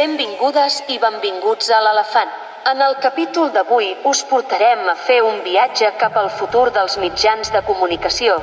[0.00, 2.30] Benvingudes i benvinguts a l'Elefant.
[2.70, 7.50] En el capítol d'avui us portarem a fer un viatge cap al futur dels mitjans
[7.52, 8.38] de comunicació,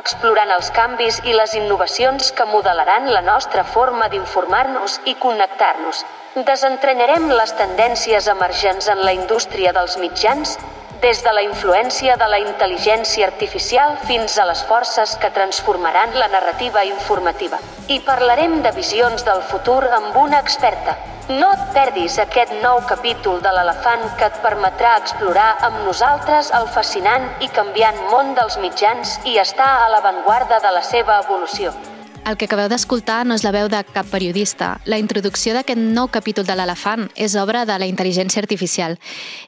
[0.00, 6.00] explorant els canvis i les innovacions que modelaran la nostra forma d'informar-nos i connectar-nos.
[6.48, 10.56] Desentranyarem les tendències emergents en la indústria dels mitjans
[11.02, 16.28] des de la influència de la intel·ligència artificial fins a les forces que transformaran la
[16.30, 17.58] narrativa informativa.
[17.88, 20.94] I parlarem de visions del futur amb una experta.
[21.28, 26.68] No et perdis aquest nou capítol de l'elefant que et permetrà explorar amb nosaltres el
[26.76, 31.74] fascinant i canviant món dels mitjans i estar a l'avantguarda de la seva evolució.
[32.22, 34.76] El que acabeu d'escoltar no és la veu de cap periodista.
[34.86, 38.94] La introducció d'aquest nou capítol de l'Elefant és obra de la intel·ligència artificial.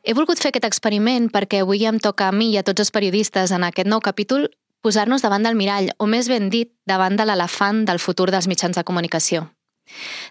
[0.03, 2.91] He volgut fer aquest experiment perquè avui em toca a mi i a tots els
[2.91, 4.49] periodistes en aquest nou capítol
[4.83, 8.75] posar-nos davant del mirall, o més ben dit, davant de l'elefant del futur dels mitjans
[8.75, 9.47] de comunicació.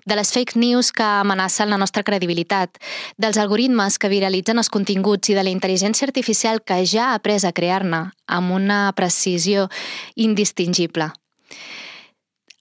[0.04, 2.76] De les fake news que amenacen la nostra credibilitat,
[3.18, 7.48] dels algoritmes que viralitzen els continguts i de la intel·ligència artificial que ja ha après
[7.48, 9.70] a crear-ne amb una precisió
[10.16, 11.14] indistingible.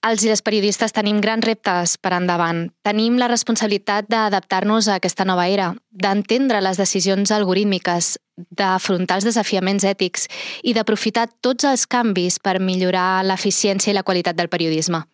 [0.03, 2.65] Els i les periodistes tenim grans reptes per endavant.
[2.83, 9.85] Tenim la responsabilitat d'adaptar-nos a aquesta nova era, d'entendre les decisions algorítmiques, d'afrontar els desafiaments
[9.87, 10.25] ètics
[10.63, 15.05] i d'aprofitar tots els canvis per millorar l'eficiència i la qualitat del periodisme.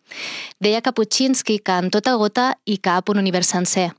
[0.57, 3.91] Deia Kapuscinski que en tota gota hi cap un univers sencer.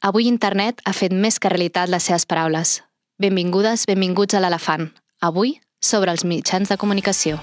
[0.00, 2.80] Avui internet ha fet més que realitat les seves paraules.
[3.20, 4.88] Benvingudes, benvinguts a l'Elefant.
[5.20, 7.36] Avui, sobre els mitjans de comunicació.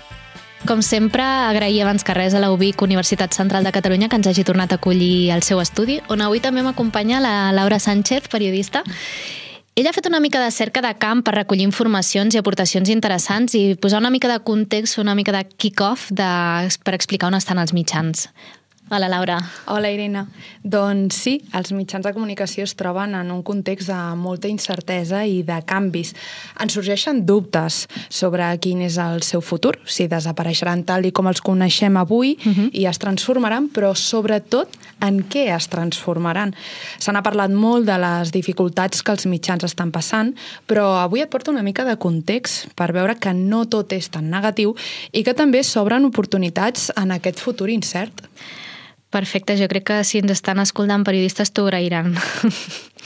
[0.68, 4.28] Com sempre, agrair abans que res a la UBIC Universitat Central de Catalunya que ens
[4.28, 8.84] hagi tornat a acollir al seu estudi, on avui també m'acompanya la Laura Sánchez, periodista.
[9.80, 13.56] Ella ha fet una mica de cerca de camp per recollir informacions i aportacions interessants
[13.56, 17.72] i posar una mica de context, una mica de kick-off per explicar on estan els
[17.72, 18.28] mitjans.
[18.92, 19.38] Hola, Laura.
[19.68, 20.24] Hola, Irene.
[20.66, 25.44] Doncs sí, els mitjans de comunicació es troben en un context de molta incertesa i
[25.46, 26.16] de canvis.
[26.58, 31.42] Ens sorgeixen dubtes sobre quin és el seu futur, si desapareixeran tal i com els
[31.46, 32.56] coneixem avui uh mhm.
[32.56, 32.70] -huh.
[32.74, 34.70] i es transformaran, però sobretot
[35.02, 36.56] en què es transformaran.
[36.98, 40.34] Se n'ha parlat molt de les dificultats que els mitjans estan passant,
[40.66, 44.30] però avui et porto una mica de context per veure que no tot és tan
[44.32, 44.76] negatiu
[45.12, 48.14] i que també s'obren oportunitats en aquest futur incert.
[49.10, 52.14] Perfecte, jo crec que si ens estan escoltant periodistes t'ho agrairan.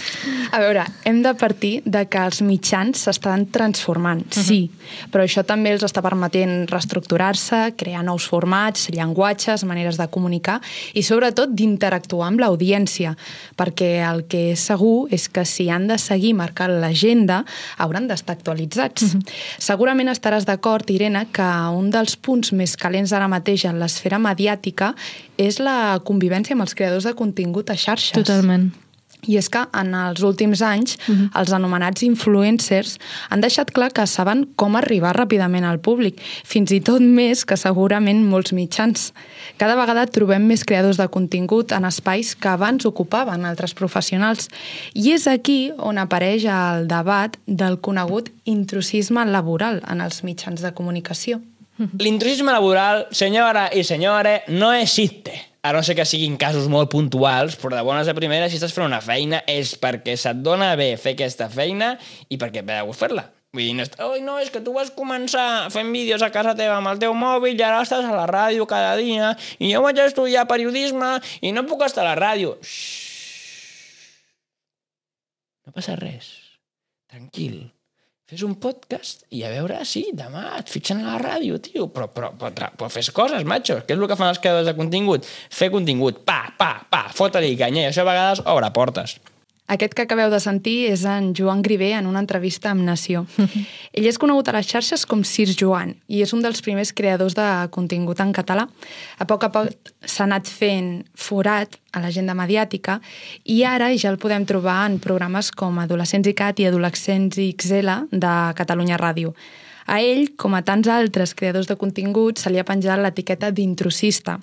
[0.52, 4.44] A veure, hem de partir de que els mitjans s'estan transformant, uh -huh.
[4.44, 4.72] sí,
[5.12, 10.62] però això també els està permetent reestructurar-se, crear nous formats, llenguatges, maneres de comunicar
[10.94, 13.16] i sobretot d'interactuar amb l'audiència,
[13.58, 17.46] perquè el que és segur és que si han de seguir marcant l'agenda
[17.78, 19.02] hauran d'estar actualitzats.
[19.02, 19.22] Uh -huh.
[19.58, 24.96] Segurament estaràs d'acord, Irene, que un dels punts més calents ara mateix en l'esfera mediàtica
[25.38, 28.12] és la convivència amb els creadors de contingut a xarxes.
[28.12, 28.83] Totalment.
[29.28, 31.22] I és que en els últims anys uh mhm.
[31.22, 31.40] -huh.
[31.40, 32.98] els anomenats influencers
[33.30, 37.58] han deixat clar que saben com arribar ràpidament al públic, fins i tot més que
[37.58, 39.14] segurament molts mitjans.
[39.58, 44.50] Cada vegada trobem més creadors de contingut en espais que abans ocupaven altres professionals.
[44.94, 50.72] I és aquí on apareix el debat del conegut intrusisme laboral en els mitjans de
[50.72, 51.42] comunicació.
[52.00, 57.56] L'intrusisme laboral, senyora i senyora, no existe a no ser que siguin casos molt puntuals,
[57.60, 60.92] però de bones a primeres, si estàs fent una feina és perquè se't dona bé
[61.00, 61.94] fer aquesta feina
[62.28, 63.30] i perquè veus fer-la.
[63.54, 66.56] Vull dir, no, és, oh, no, és que tu vas començar fent vídeos a casa
[66.58, 69.84] teva amb el teu mòbil i ara estàs a la ràdio cada dia i jo
[69.86, 72.58] vaig estudiar periodisme i no puc estar a la ràdio.
[72.60, 73.12] Xxxt.
[75.64, 76.34] No passa res.
[77.08, 77.73] Tranquil
[78.34, 82.08] fes un podcast i a veure, sí, demà et fitxen a la ràdio, tio, però,
[82.10, 83.78] però, però, però fes coses, macho.
[83.86, 85.28] Què és el que fan els creadors de contingut?
[85.54, 89.20] Fer contingut, pa, pa, pa, fota-li canya, i això a vegades obre portes.
[89.74, 93.24] Aquest que acabeu de sentir és en Joan Grivé en una entrevista amb Nació.
[93.98, 97.34] Ell és conegut a les xarxes com Sir Joan i és un dels primers creadors
[97.34, 98.68] de contingut en català.
[99.18, 103.00] A poc a poc s'ha anat fent forat a l'agenda mediàtica
[103.50, 107.50] i ara ja el podem trobar en programes com Adolescents i Cat i Adolescents i
[107.58, 109.34] XL de Catalunya Ràdio.
[109.90, 114.38] A ell, com a tants altres creadors de contingut, se li ha penjat l'etiqueta d'intrusista.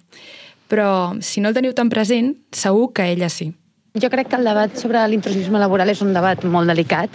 [0.71, 3.53] Però, si no el teniu tan present, segur que ella sí.
[3.99, 7.11] Jo crec que el debat sobre l'intrusisme laboral és un debat molt delicat,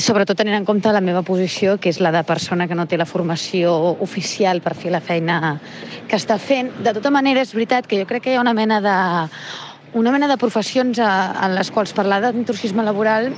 [0.00, 2.96] sobretot tenint en compte la meva posició, que és la de persona que no té
[2.96, 5.58] la formació oficial per fer la feina
[6.08, 6.70] que està fent.
[6.80, 8.96] De tota manera, és veritat que jo crec que hi ha una mena de
[9.94, 11.10] una mena de professions a,
[11.44, 13.28] en les quals parlar d'intrusisme laboral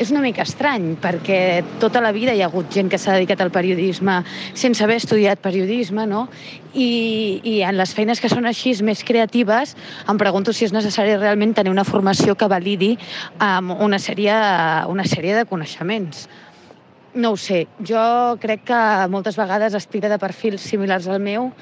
[0.00, 3.42] és una mica estrany, perquè tota la vida hi ha hagut gent que s'ha dedicat
[3.44, 4.22] al periodisme
[4.56, 6.26] sense haver estudiat periodisme, no?
[6.72, 9.74] I, I en les feines que són així més creatives,
[10.08, 12.94] em pregunto si és necessari realment tenir una formació que validi
[13.44, 14.36] amb una sèrie,
[14.88, 16.28] una sèrie de coneixements.
[17.18, 18.00] No ho sé, jo
[18.40, 18.80] crec que
[19.12, 21.52] moltes vegades es tira de perfils similars al meu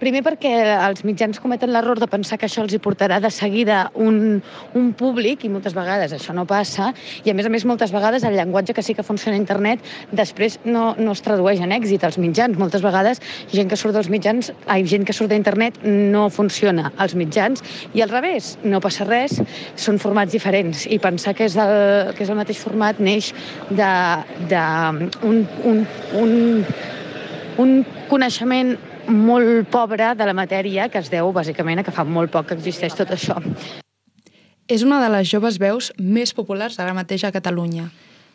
[0.00, 3.90] Primer perquè els mitjans cometen l'error de pensar que això els hi portarà de seguida
[3.94, 4.40] un,
[4.76, 6.90] un públic, i moltes vegades això no passa,
[7.24, 9.84] i a més a més moltes vegades el llenguatge que sí que funciona a internet
[10.12, 12.58] després no, no es tradueix en èxit als mitjans.
[12.60, 13.22] Moltes vegades
[13.52, 18.04] gent que surt dels mitjans, ai, gent que surt d'internet no funciona als mitjans, i
[18.04, 19.38] al revés, no passa res,
[19.76, 23.32] són formats diferents, i pensar que és el, que és el mateix format neix
[23.70, 23.90] de,
[24.50, 24.62] de
[25.26, 25.82] un, un,
[26.20, 26.36] un,
[27.60, 27.74] un
[28.10, 28.76] coneixement
[29.10, 32.58] molt pobre de la matèria que es deu bàsicament a que fa molt poc que
[32.58, 33.36] existeix tot això.
[34.70, 37.88] És una de les joves veus més populars ara mateix a Catalunya.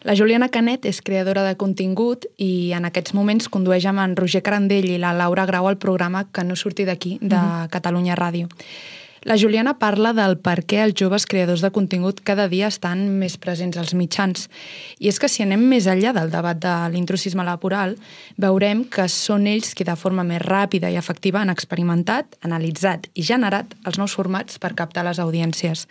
[0.06, 4.44] La Juliana Canet és creadora de contingut i en aquests moments condueix amb en Roger
[4.46, 7.70] Carandell i la Laura Grau el programa Que no surti d'aquí, de mm -hmm.
[7.70, 8.48] Catalunya Ràdio.
[9.26, 13.40] La Juliana parla del per què els joves creadors de contingut cada dia estan més
[13.42, 14.44] presents als mitjans.
[15.02, 17.96] I és que si anem més enllà del debat de l'intrusisme laboral,
[18.38, 23.26] veurem que són ells qui de forma més ràpida i efectiva han experimentat, analitzat i
[23.26, 25.88] generat els nous formats per captar les audiències.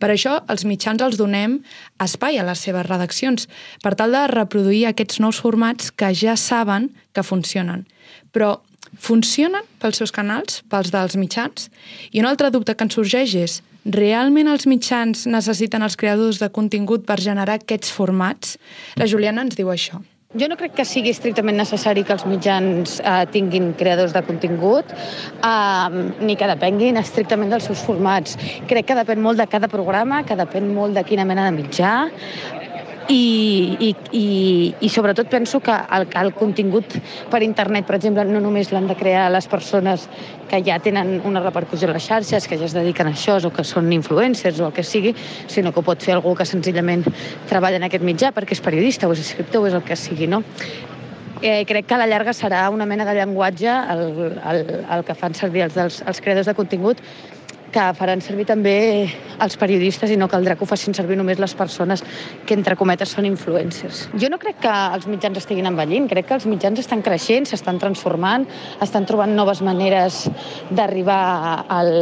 [0.00, 1.58] Per això, els mitjans els donem
[2.00, 3.50] espai a les seves redaccions,
[3.84, 7.84] per tal de reproduir aquests nous formats que ja saben que funcionen.
[8.32, 8.62] Però
[8.98, 11.70] funcionen pels seus canals, pels dels mitjans?
[12.12, 13.56] I un altre dubte que ens sorgeix és
[13.88, 18.58] realment els mitjans necessiten els creadors de contingut per generar aquests formats?
[19.00, 20.02] La Juliana ens diu això.
[20.36, 24.90] Jo no crec que sigui estrictament necessari que els mitjans eh, tinguin creadors de contingut
[24.92, 28.36] eh, ni que depenguin estrictament dels seus formats.
[28.68, 31.94] Crec que depèn molt de cada programa, que depèn molt de quina mena de mitjà,
[33.08, 36.98] i, i, i, i sobretot penso que el, el contingut
[37.32, 40.04] per internet, per exemple, no només l'han de crear les persones
[40.48, 43.52] que ja tenen una repercussió a les xarxes, que ja es dediquen a això, o
[43.54, 45.14] que són influencers o el que sigui,
[45.48, 47.06] sinó que ho pot fer algú que senzillament
[47.48, 50.28] treballa en aquest mitjà perquè és periodista o és escriptor o és el que sigui,
[50.28, 50.42] no?
[51.40, 54.00] Eh, crec que a la llarga serà una mena de llenguatge el,
[54.42, 57.02] el, el que fan servir els, els, els creadors de contingut
[57.72, 58.76] que faran servir també
[59.38, 62.02] els periodistes i no caldrà que ho facin servir només les persones
[62.46, 64.06] que, entre cometes, són influencers.
[64.18, 67.78] Jo no crec que els mitjans estiguin envellint, crec que els mitjans estan creixent, s'estan
[67.82, 68.46] transformant,
[68.84, 70.24] estan trobant noves maneres
[70.70, 71.20] d'arribar
[71.68, 71.92] al,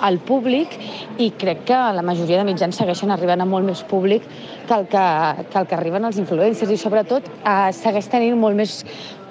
[0.00, 0.76] al públic
[1.18, 4.26] i crec que la majoria de mitjans segueixen arribant a molt més públic
[4.66, 5.06] que el que,
[5.50, 8.80] que, el que arriben els influencers i sobretot eh, segueix tenint molt més,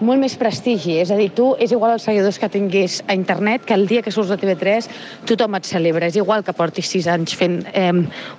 [0.06, 0.98] molt més prestigi.
[1.02, 4.04] És a dir, tu és igual els seguidors que tinguis a internet que el dia
[4.06, 4.90] que surts de TV3
[5.30, 6.08] tothom et celebra.
[6.08, 7.92] És igual que portis sis anys fent eh,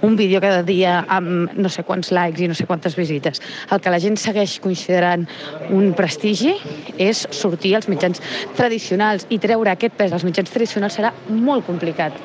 [0.06, 3.42] un vídeo cada dia amb no sé quants likes i no sé quantes visites.
[3.70, 5.26] El que la gent segueix considerant
[5.70, 6.56] un prestigi
[6.98, 8.22] és sortir als mitjans
[8.56, 12.16] tradicionals i treure aquest pes als mitjans tradicionals serà molt complicat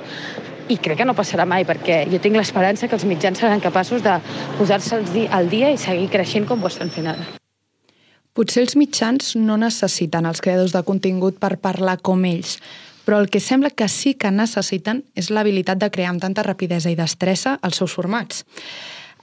[0.70, 4.02] i crec que no passarà mai, perquè jo tinc l'esperança que els mitjans seran capaços
[4.06, 4.18] de
[4.58, 7.45] posar-se al dia i seguir creixent com ho estan fent ara.
[8.36, 12.58] Potser els mitjans no necessiten els creadors de contingut per parlar com ells,
[13.08, 16.92] però el que sembla que sí que necessiten és l'habilitat de crear amb tanta rapidesa
[16.92, 18.44] i destressa els seus formats.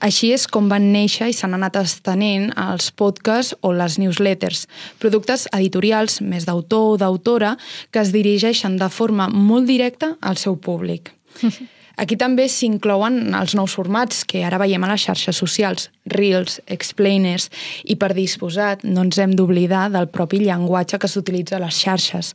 [0.03, 4.65] Així és com van néixer i s'han anat estenent els podcasts o les newsletters,
[4.99, 7.53] productes editorials més d'autor o d'autora
[7.93, 11.13] que es dirigeixen de forma molt directa al seu públic.
[11.95, 17.49] Aquí també s'inclouen els nous formats que ara veiem a les xarxes socials, Reels, Explainers,
[17.85, 22.33] i per disposat no ens hem d'oblidar del propi llenguatge que s'utilitza a les xarxes.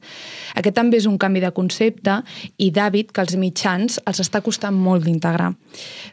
[0.55, 2.21] Aquest també és un canvi de concepte
[2.57, 5.51] i d'hàbit que els mitjans els està costant molt d'integrar.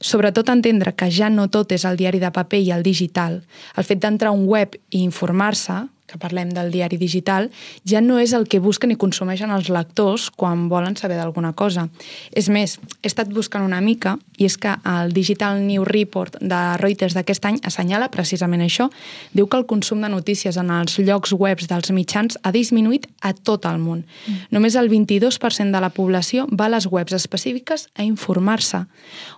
[0.01, 3.43] Sobretot entendre que ja no tot és el diari de paper i el digital.
[3.77, 7.50] El fet d'entrar a un web i informar-se, que parlem del diari digital,
[7.88, 11.88] ja no és el que busquen i consumeixen els lectors quan volen saber d'alguna cosa.
[12.31, 16.62] És més, he estat buscant una mica i és que el Digital New Report de
[16.81, 18.89] Reuters d'aquest any assenyala precisament això.
[19.33, 23.33] Diu que el consum de notícies en els llocs webs dels mitjans ha disminuït a
[23.33, 24.05] tot el món.
[24.05, 24.47] Mm.
[24.55, 28.85] Només el 22% de la població va a les webs específiques a informar-se.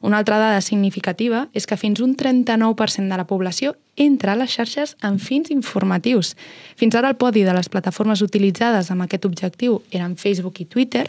[0.01, 4.53] Una altra dada significativa és que fins un 39% de la població entra a les
[4.53, 6.35] xarxes amb fins informatius.
[6.77, 11.07] Fins ara el podi de les plataformes utilitzades amb aquest objectiu eren Facebook i Twitter,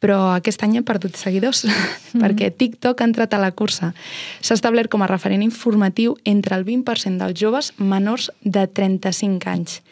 [0.00, 2.20] però aquest any he perdut seguidors mm -hmm.
[2.22, 3.94] perquè TikTok ha entrat a la cursa.
[4.40, 9.82] S'ha establert com a referent informatiu entre el 20% dels joves menors de 35 anys.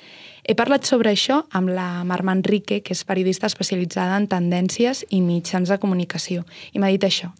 [0.44, 5.20] He parlat sobre això amb la Mar Manrique, que és periodista especialitzada en tendències i
[5.20, 7.30] mitjans de comunicació, i m'ha dit això.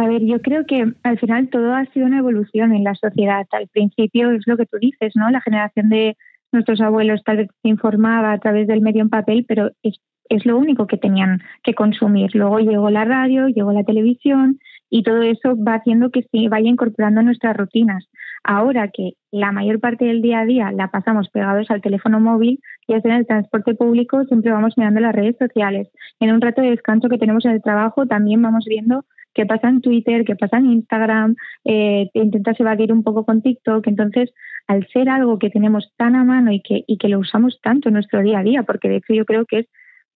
[0.00, 3.46] A ver, yo creo que al final todo ha sido una evolución en la sociedad.
[3.50, 5.28] Al principio es lo que tú dices, ¿no?
[5.28, 6.16] La generación de
[6.52, 10.46] nuestros abuelos tal vez se informaba a través del medio en papel, pero es, es
[10.46, 12.34] lo único que tenían que consumir.
[12.34, 16.70] Luego llegó la radio, llegó la televisión y todo eso va haciendo que se vaya
[16.70, 18.08] incorporando a nuestras rutinas.
[18.42, 22.60] Ahora que la mayor parte del día a día la pasamos pegados al teléfono móvil,
[22.90, 25.88] ya sea en el transporte público, siempre vamos mirando las redes sociales.
[26.18, 29.68] En un rato de descanso que tenemos en el trabajo, también vamos viendo qué pasa
[29.68, 33.86] en Twitter, qué pasa en Instagram, eh, intentas evadir un poco con TikTok.
[33.86, 34.30] Entonces,
[34.66, 37.88] al ser algo que tenemos tan a mano y que, y que lo usamos tanto
[37.88, 39.66] en nuestro día a día, porque de hecho yo creo que es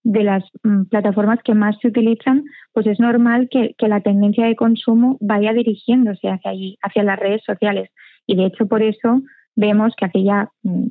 [0.03, 4.45] de las mm, plataformas que más se utilizan, pues es normal que, que, la tendencia
[4.45, 7.89] de consumo vaya dirigiéndose hacia allí, hacia las redes sociales.
[8.27, 9.21] Y de hecho por eso
[9.55, 10.19] vemos que hace
[10.63, 10.85] mm,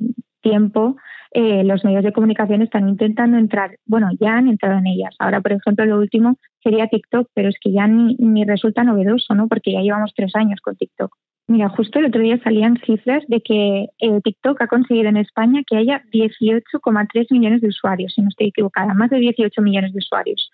[0.45, 0.95] tiempo
[1.31, 5.15] eh, los medios de comunicación están intentando entrar, bueno, ya han entrado en ellas.
[5.19, 9.35] Ahora, por ejemplo, lo último sería TikTok, pero es que ya ni, ni resulta novedoso,
[9.35, 9.47] ¿no?
[9.49, 11.13] Porque ya llevamos tres años con TikTok.
[11.47, 15.61] Mira, justo el otro día salían cifras de que eh, TikTok ha conseguido en España
[15.67, 19.99] que haya 18,3 millones de usuarios, si no estoy equivocada, más de 18 millones de
[19.99, 20.49] usuarios.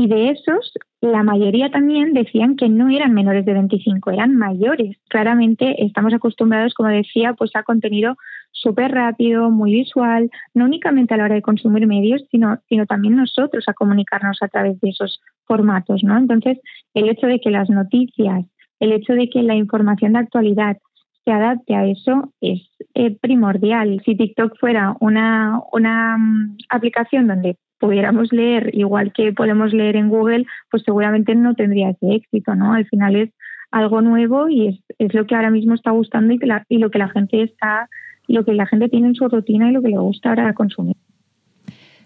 [0.00, 4.96] Y de esos, la mayoría también decían que no eran menores de 25, eran mayores.
[5.08, 8.14] Claramente estamos acostumbrados, como decía, pues a contenido
[8.52, 13.16] súper rápido, muy visual, no únicamente a la hora de consumir medios, sino, sino también
[13.16, 16.16] nosotros a comunicarnos a través de esos formatos, ¿no?
[16.16, 16.60] Entonces,
[16.94, 18.44] el hecho de que las noticias,
[18.78, 20.78] el hecho de que la información de actualidad
[21.24, 24.00] se adapte a eso es eh, primordial.
[24.04, 30.08] Si TikTok fuera una, una um, aplicación donde pudiéramos leer igual que podemos leer en
[30.08, 32.74] Google, pues seguramente no tendría ese éxito, ¿no?
[32.74, 33.30] Al final es
[33.70, 36.78] algo nuevo y es, es lo que ahora mismo está gustando y, que la, y
[36.78, 37.88] lo que la gente está,
[38.26, 40.96] lo que la gente tiene en su rutina y lo que le gusta ahora consumir.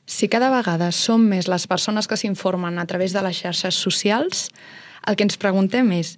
[0.04, 4.48] Si cada vegada som més les persones que s'informen a través de les xarxes socials,
[5.06, 6.16] el que ens preguntem és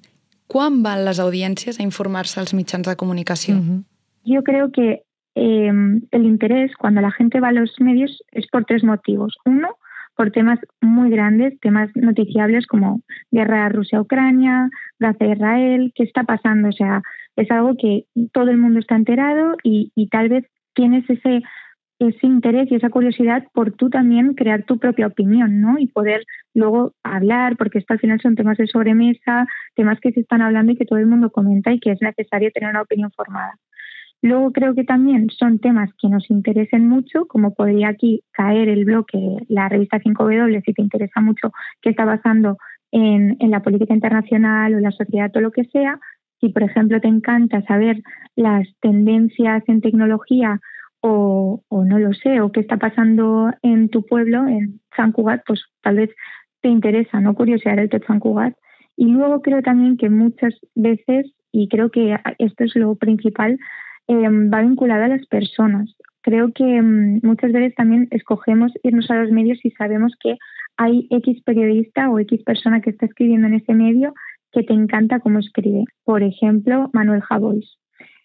[0.48, 3.56] quan van les audiències a informar-se als mitjans de comunicació?
[3.56, 3.84] Mm -hmm.
[4.24, 5.04] Yo creo que
[5.34, 5.72] eh,
[6.10, 9.36] el interés cuando la gente va a los medios es por tres motivos.
[9.44, 9.76] Uno,
[10.16, 13.00] por temas muy grandes, temas noticiables como
[13.30, 16.68] guerra Rusia-Ucrania, Gaza-Israel, ¿qué está pasando?
[16.68, 17.02] O sea,
[17.36, 21.42] es algo que todo el mundo está enterado y, y tal vez tienes ese
[21.98, 25.78] ese interés y esa curiosidad por tú también crear tu propia opinión, ¿no?
[25.78, 30.20] Y poder luego hablar, porque esto al final son temas de sobremesa, temas que se
[30.20, 33.10] están hablando y que todo el mundo comenta y que es necesario tener una opinión
[33.12, 33.54] formada.
[34.24, 38.86] Luego creo que también son temas que nos interesen mucho, como podría aquí caer el
[38.86, 41.52] bloque, la revista 5W, si te interesa mucho
[41.82, 42.56] qué está pasando
[42.90, 46.00] en, la política internacional o en la sociedad o lo que sea.
[46.40, 48.00] Si, por ejemplo, te encanta saber
[48.34, 50.58] las tendencias en tecnología
[51.00, 55.66] o, no lo sé, o qué está pasando en tu pueblo, en San Cugat, pues
[55.82, 56.08] tal vez
[56.62, 57.34] te interesa, ¿no?
[57.34, 58.54] Curiosidad el San Cugat.
[58.96, 63.58] Y luego creo también que muchas veces, y creo que esto es lo principal,
[64.08, 65.94] eh, va vinculada a las personas.
[66.22, 70.36] Creo que um, muchas veces también escogemos irnos a los medios y sabemos que
[70.76, 74.14] hay X periodista o X persona que está escribiendo en ese medio
[74.52, 75.84] que te encanta cómo escribe.
[76.04, 77.78] Por ejemplo, Manuel Javois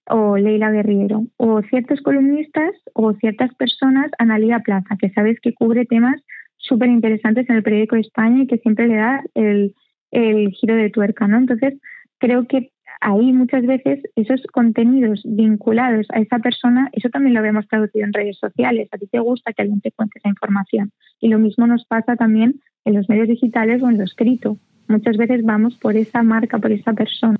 [0.09, 5.86] o Leila Guerriero, o ciertos columnistas o ciertas personas, Analia Plaza, que sabes que cubre
[5.86, 6.19] temas
[6.57, 9.75] súper interesantes en el periódico de España y que siempre le da el,
[10.12, 11.38] el giro de tuerca, ¿no?
[11.38, 11.75] Entonces,
[12.17, 12.71] creo que
[13.01, 18.13] ahí muchas veces esos contenidos vinculados a esa persona, eso también lo vemos traducido en
[18.13, 18.89] redes sociales.
[18.91, 20.91] A ti te gusta que alguien te cuente esa información.
[21.20, 24.58] Y lo mismo nos pasa también en los medios digitales o en lo escrito.
[24.88, 27.38] Muchas veces vamos por esa marca, por esa persona.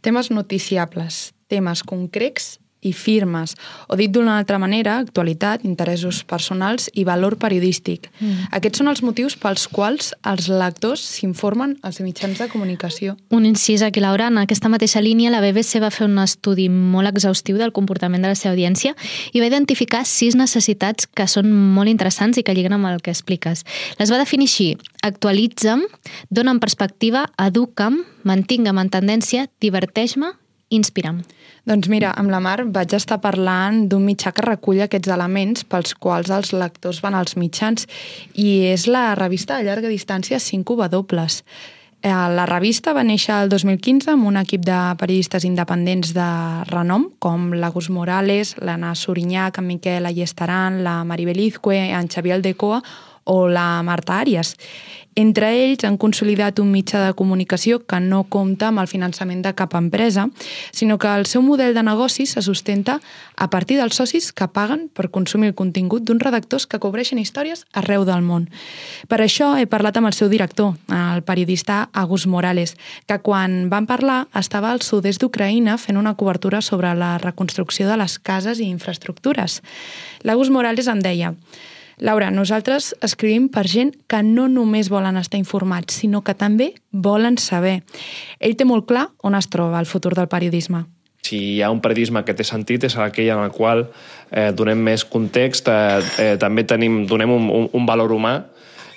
[0.00, 3.56] Temes noticiables, temes concrets i firmes,
[3.90, 8.08] o dit d'una altra manera, actualitat, interessos personals i valor periodístic.
[8.20, 8.48] Mm.
[8.58, 13.16] Aquests són els motius pels quals els lectors s'informen als mitjans de comunicació.
[13.34, 17.10] Un incís aquí, Laura, en aquesta mateixa línia la BBC va fer un estudi molt
[17.10, 18.94] exhaustiu del comportament de la seva audiència
[19.32, 23.14] i va identificar sis necessitats que són molt interessants i que lliguen amb el que
[23.14, 23.64] expliques.
[24.00, 24.72] Les va definir així.
[25.06, 25.84] Actualitza'm,
[26.30, 30.32] dona'm perspectiva, educa'm, mantingue'm en tendència, diverteix-me,
[30.68, 31.22] inspira'm.
[31.66, 35.94] Doncs mira, amb la Mar vaig estar parlant d'un mitjà que recull aquests elements pels
[35.94, 37.86] quals els lectors van als mitjans
[38.34, 41.42] i és la revista de llarga distància 5W.
[42.06, 46.28] Eh, la revista va néixer el 2015 amb un equip de periodistes independents de
[46.68, 52.82] renom, com l'Agus Morales, l'Anna Sorinyac, en Miquel Ayestaran, la Maribel Izcue, en Xavier Aldecoa
[53.24, 54.54] o la Marta Àries.
[55.16, 59.54] Entre ells han consolidat un mitjà de comunicació que no compta amb el finançament de
[59.56, 60.26] cap empresa,
[60.76, 62.98] sinó que el seu model de negoci se sustenta
[63.34, 67.64] a partir dels socis que paguen per consumir el contingut d'uns redactors que cobreixen històries
[67.72, 68.50] arreu del món.
[69.08, 72.74] Per això he parlat amb el seu director, el periodista Agus Morales,
[73.08, 77.96] que quan van parlar estava al sud-est d'Ucraïna fent una cobertura sobre la reconstrucció de
[77.96, 79.62] les cases i infraestructures.
[80.28, 81.32] L'Agus Morales em deia
[81.98, 87.38] Laura, nosaltres escrivim per gent que no només volen estar informats, sinó que també volen
[87.40, 87.78] saber.
[88.38, 90.84] Ell té molt clar on es troba el futur del periodisme.
[91.24, 93.86] Si hi ha un periodisme que té sentit és aquell en el qual
[94.30, 98.36] eh, donem més context, eh, eh, també tenim, donem un, un, un valor humà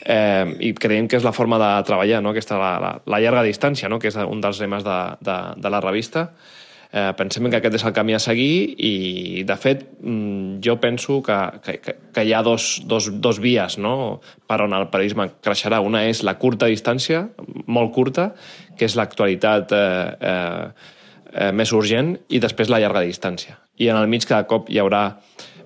[0.04, 2.36] eh, i creiem que és la forma de treballar, no?
[2.36, 3.98] aquesta la, la, la llarga distància, no?
[4.04, 6.34] que és un dels lemes de, de, de la revista.
[6.90, 11.20] Eh, pensem que aquest és el camí a seguir i, de fet, mm, jo penso
[11.22, 14.22] que, que, que hi ha dos, dos, dos vies no?
[14.50, 15.84] per on el periodisme creixerà.
[15.86, 17.28] Una és la curta distància,
[17.68, 18.32] molt curta,
[18.78, 19.84] que és l'actualitat eh,
[20.32, 20.90] eh,
[21.36, 23.60] eh, més urgent, i després la llarga distància.
[23.78, 25.04] I en el mig cada cop hi haurà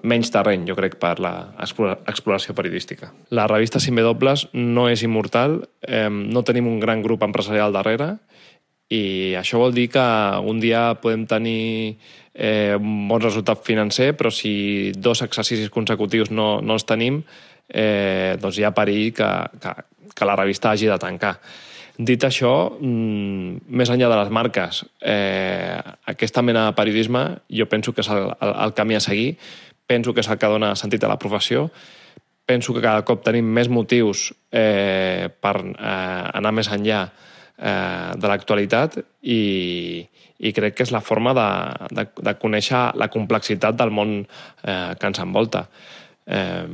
[0.04, 3.14] menys terreny, jo crec, per l'exploració periodística.
[3.32, 8.18] La revista 5W no és immortal, eh, no tenim un gran grup empresarial darrere,
[8.90, 10.04] i això vol dir que
[10.44, 11.98] un dia podem tenir
[12.34, 17.22] eh, un bon resultat financer, però si dos exercicis consecutius no, no els tenim,
[17.70, 19.30] eh, doncs hi ha perill que,
[19.62, 19.76] que,
[20.14, 21.38] que la revista hagi de tancar.
[21.94, 25.78] Dit això, mm, més enllà de les marques, eh,
[26.10, 29.38] aquesta mena de periodisme jo penso que és el, el, el camí a seguir,
[29.86, 31.70] penso que és el que dona sentit a la professió,
[32.46, 37.06] penso que cada cop tenim més motius eh, per eh, anar més enllà
[37.58, 40.04] eh, de l'actualitat i,
[40.40, 41.50] i crec que és la forma de,
[41.96, 45.68] de, de conèixer la complexitat del món eh, que ens envolta.
[46.26, 46.68] Eh,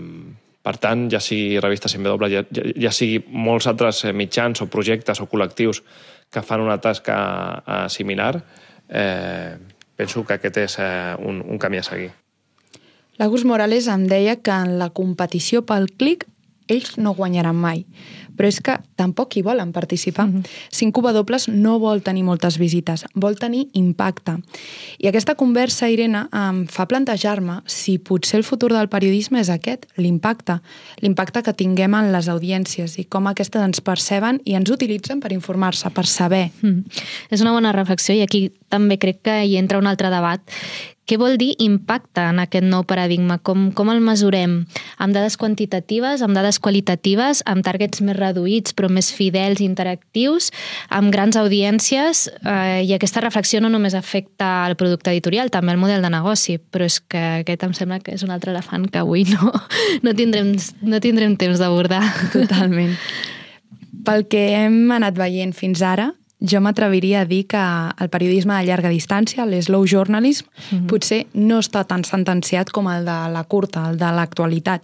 [0.60, 5.22] per tant, ja sigui Revista 5W, ja, ja, ja sigui molts altres mitjans o projectes
[5.24, 5.82] o col·lectius
[6.30, 7.20] que fan una tasca
[7.66, 8.36] eh, similar,
[8.90, 9.58] eh,
[9.96, 12.12] penso que aquest és eh, un, un camí a seguir.
[13.20, 16.28] L'Agus Morales em deia que en la competició pel clic
[16.70, 17.84] ells no guanyaran mai
[18.40, 20.28] però és que tampoc hi volen participar.
[20.28, 20.46] Mm -hmm.
[20.72, 24.38] 5W no vol tenir moltes visites, vol tenir impacte.
[24.98, 29.86] I aquesta conversa, Irene, em fa plantejar-me si potser el futur del periodisme és aquest,
[29.98, 30.62] l'impacte.
[31.02, 35.34] L'impacte que tinguem en les audiències i com aquestes ens perceben i ens utilitzen per
[35.34, 36.52] informar-se, per saber.
[36.62, 36.84] Mm.
[37.30, 40.40] És una bona reflexió i aquí també crec que hi entra un altre debat
[41.10, 43.40] què vol dir impacte en aquest nou paradigma?
[43.42, 44.60] Com, com el mesurem?
[45.02, 48.29] Amb dades quantitatives, amb dades qualitatives, amb targets més reduïts
[48.78, 50.52] però més fidels i interactius,
[50.90, 55.82] amb grans audiències eh, i aquesta reflexió no només afecta el producte editorial, també el
[55.82, 59.02] model de negoci, però és que aquest em sembla que és un altre elefant que
[59.02, 59.52] avui no,
[60.06, 62.04] no, tindrem, no tindrem temps d'abordar.
[62.34, 62.96] Totalment.
[64.06, 68.66] Pel que hem anat veient fins ara, jo m'atreviria a dir que el periodisme de
[68.68, 70.88] llarga distància, l'slow journalism, mm -hmm.
[70.88, 74.82] potser no està tan sentenciat com el de la curta, el de l'actualitat.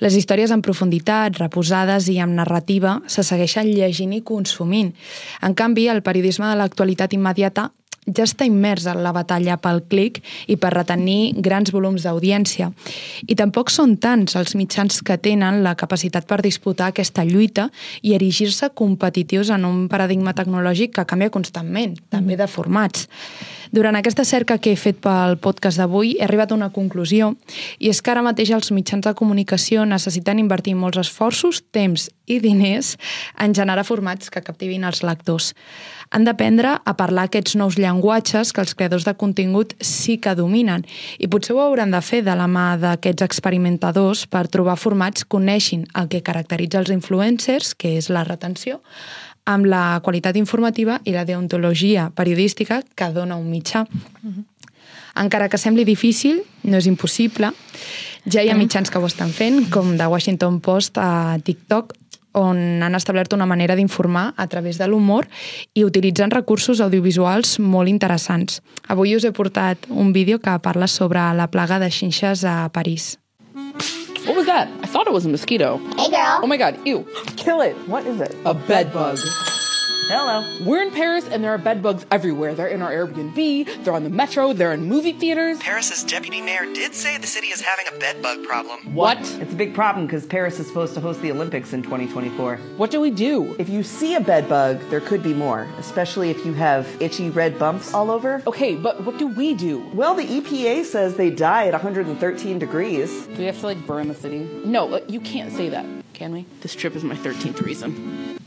[0.00, 4.94] Les històries en profunditat, reposades i amb narrativa se segueixen llegint i consumint.
[5.42, 7.70] En canvi, el periodisme de l'actualitat immediata
[8.08, 12.70] ja està immers en la batalla pel clic i per retenir grans volums d'audiència.
[13.26, 17.68] I tampoc són tants els mitjans que tenen la capacitat per disputar aquesta lluita
[18.02, 23.08] i erigir-se competitius en un paradigma tecnològic que canvia constantment, també de formats.
[23.72, 27.34] Durant aquesta cerca que he fet pel podcast d'avui he arribat a una conclusió
[27.78, 32.38] i és que ara mateix els mitjans de comunicació necessiten invertir molts esforços, temps i
[32.44, 32.96] diners
[33.40, 35.54] en generar formats que captivin els lectors.
[36.12, 40.84] Han d'aprendre a parlar aquests nous llenguatges que els creadors de contingut sí que dominen
[41.18, 45.38] i potser ho hauran de fer de la mà d'aquests experimentadors per trobar formats que
[45.38, 48.80] coneixin el que caracteritza els influencers, que és la retenció,
[49.48, 53.84] amb la qualitat informativa i la deontologia periodística que dona un mitjà.
[53.84, 54.44] Mm -hmm.
[55.16, 57.50] Encara que sembli difícil, no és impossible.
[58.30, 61.94] Ja hi ha mitjans que ho estan fent, com The Washington Post a TikTok,
[62.32, 65.26] on han establert una manera d'informar a través de l'humor
[65.74, 68.62] i utilitzant recursos audiovisuals molt interessants.
[68.86, 73.18] Avui us he portat un vídeo que parla sobre la plaga de xinxes a París.
[74.28, 74.68] What was that?
[74.82, 75.78] I thought it was a mosquito.
[75.96, 76.40] Hey, girl.
[76.42, 77.06] Oh my god, ew.
[77.36, 77.74] Kill it.
[77.88, 78.36] What is it?
[78.44, 79.18] A bed bug.
[80.10, 80.42] Hello.
[80.64, 82.54] We're in Paris and there are bedbugs everywhere.
[82.54, 85.58] They're in our Airbnb, they're on the metro, they're in movie theaters.
[85.58, 88.94] Paris's deputy mayor did say the city is having a bedbug problem.
[88.94, 89.18] What?
[89.18, 92.56] It's a big problem because Paris is supposed to host the Olympics in 2024.
[92.78, 93.54] What do we do?
[93.58, 97.58] If you see a bedbug, there could be more, especially if you have itchy red
[97.58, 98.42] bumps all over.
[98.46, 99.86] Okay, but what do we do?
[99.92, 103.26] Well, the EPA says they die at 113 degrees.
[103.26, 104.38] Do we have to like burn the city?
[104.64, 105.84] No, uh, you can't say that.
[106.14, 106.46] can we?
[106.62, 108.38] This trip is my 13th reason.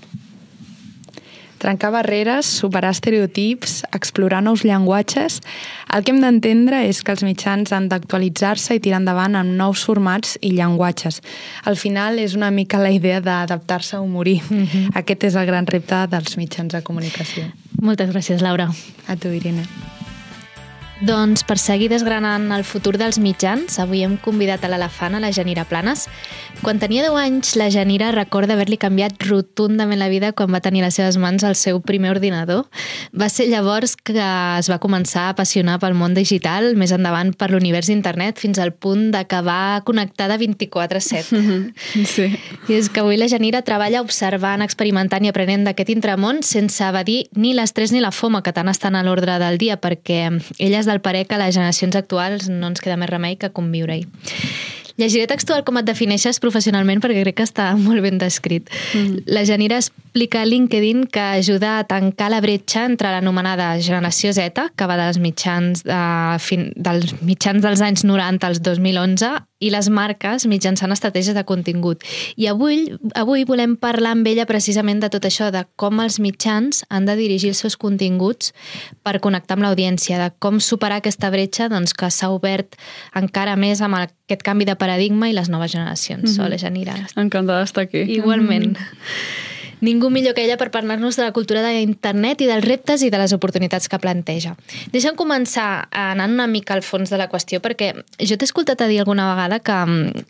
[1.61, 5.41] Trencar barreres, superar estereotips, explorar nous llenguatges...
[5.91, 9.83] El que hem d'entendre és que els mitjans han d'actualitzar-se i tirar endavant amb nous
[9.83, 11.19] formats i llenguatges.
[11.67, 14.39] Al final és una mica la idea d'adaptar-se o morir.
[14.49, 14.89] Mm -hmm.
[14.95, 17.43] Aquest és el gran repte dels mitjans de comunicació.
[17.81, 18.71] Moltes gràcies, Laura.
[19.07, 19.67] A tu, Irene.
[21.01, 25.31] Doncs per seguir desgranant el futur dels mitjans, avui hem convidat a l'elefant, a la
[25.33, 26.03] Janira Planes.
[26.61, 30.83] Quan tenia 10 anys, la Janira recorda haver-li canviat rotundament la vida quan va tenir
[30.83, 32.67] a les seves mans el seu primer ordinador.
[33.17, 37.49] Va ser llavors que es va començar a apassionar pel món digital, més endavant per
[37.49, 41.41] l'univers d'internet, fins al punt d'acabar connectada 24-7.
[42.11, 42.27] Sí.
[42.69, 47.23] I és que avui la Janira treballa observant, experimentant i aprenent d'aquest intramón sense evadir
[47.33, 50.21] ni l'estrès ni la foma que tant estan a l'ordre del dia, perquè
[50.59, 54.05] ella és del parer que les generacions actuals no ens queda més remei que conviure-hi.
[54.99, 58.69] Llegiré textual com et defineixes professionalment perquè crec que està molt ben descrit.
[58.95, 59.23] Mm.
[59.31, 64.67] La Janira explica a LinkedIn que ajuda a tancar la bretxa entre l'anomenada generació Z,
[64.75, 66.01] que va dels mitjans, de,
[66.43, 72.01] fin, dels mitjans dels anys 90 als 2011, i les marques mitjançant estratègies de contingut.
[72.35, 76.81] I avui, avui volem parlar amb ella precisament de tot això, de com els mitjans
[76.89, 78.51] han de dirigir els seus continguts
[79.05, 82.75] per connectar amb l'audiència, de com superar aquesta bretxa doncs, que s'ha obert
[83.17, 86.25] encara més amb aquest canvi de paradigma i les noves generacions.
[86.25, 86.45] Mm -hmm.
[86.45, 86.97] Hola, Janira.
[87.15, 88.01] Encantada d'estar aquí.
[88.19, 88.67] Igualment.
[88.67, 89.49] Mm -hmm.
[89.81, 93.17] Ningú millor que ella per parlar-nos de la cultura d'internet i dels reptes i de
[93.17, 94.53] les oportunitats que planteja.
[94.93, 98.87] Deixa'm començar anant una mica al fons de la qüestió, perquè jo t'he escoltat a
[98.87, 99.77] dir alguna vegada que,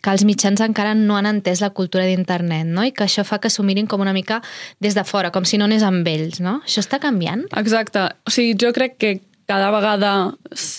[0.00, 2.86] que els mitjans encara no han entès la cultura d'internet, no?
[2.88, 4.40] i que això fa que s'ho mirin com una mica
[4.80, 6.40] des de fora, com si no anés amb ells.
[6.40, 6.62] No?
[6.64, 7.44] Això està canviant?
[7.60, 8.08] Exacte.
[8.24, 9.20] O sigui, jo crec que
[9.52, 10.12] cada vegada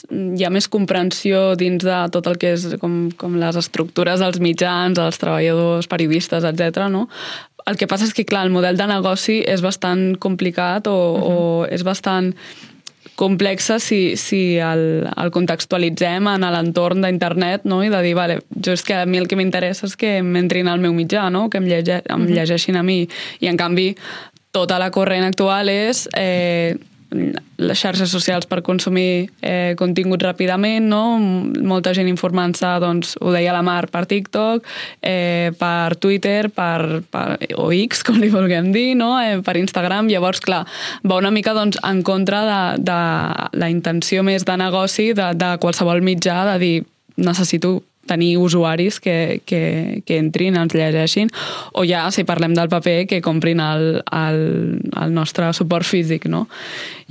[0.10, 4.42] hi ha més comprensió dins de tot el que és com, com les estructures dels
[4.42, 6.88] mitjans, els treballadors, periodistes, etc.
[6.90, 7.06] no?
[7.70, 11.20] El que passa és que, clar, el model de negoci és bastant complicat o, uh
[11.20, 11.34] -huh.
[11.34, 12.34] o és bastant
[13.16, 17.84] complexa si, si el, el contextualitzem en l'entorn d'internet no?
[17.84, 20.68] i de dir, vale, jo és que a mi el que m'interessa és que m'entrin
[20.68, 21.50] al meu mitjà, no?
[21.50, 23.08] que em, llege, em llegeixin a mi.
[23.40, 23.96] I, en canvi,
[24.52, 26.76] tota la corrent actual és eh,
[27.14, 31.20] les xarxes socials per consumir eh, contingut ràpidament, no?
[31.64, 34.68] molta gent informant-se, doncs, ho deia la Mar, per TikTok,
[35.02, 39.14] eh, per Twitter, per, per, o X, com li vulguem dir, no?
[39.22, 40.12] eh, per Instagram.
[40.12, 40.64] Llavors, clar,
[41.08, 43.00] va una mica doncs, en contra de, de
[43.60, 46.76] la intenció més de negoci de, de qualsevol mitjà, de dir
[47.18, 51.32] necessito tenir usuaris que, que, que entrin, ens llegeixin,
[51.74, 54.40] o ja, si parlem del paper, que comprin el, el,
[54.92, 56.48] el nostre suport físic, no?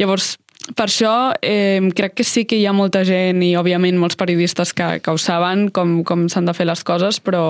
[0.01, 0.37] Llavors,
[0.77, 4.71] per això eh, crec que sí que hi ha molta gent i, òbviament, molts periodistes
[4.77, 7.43] que, que ho saben com, com s'han de fer les coses, però,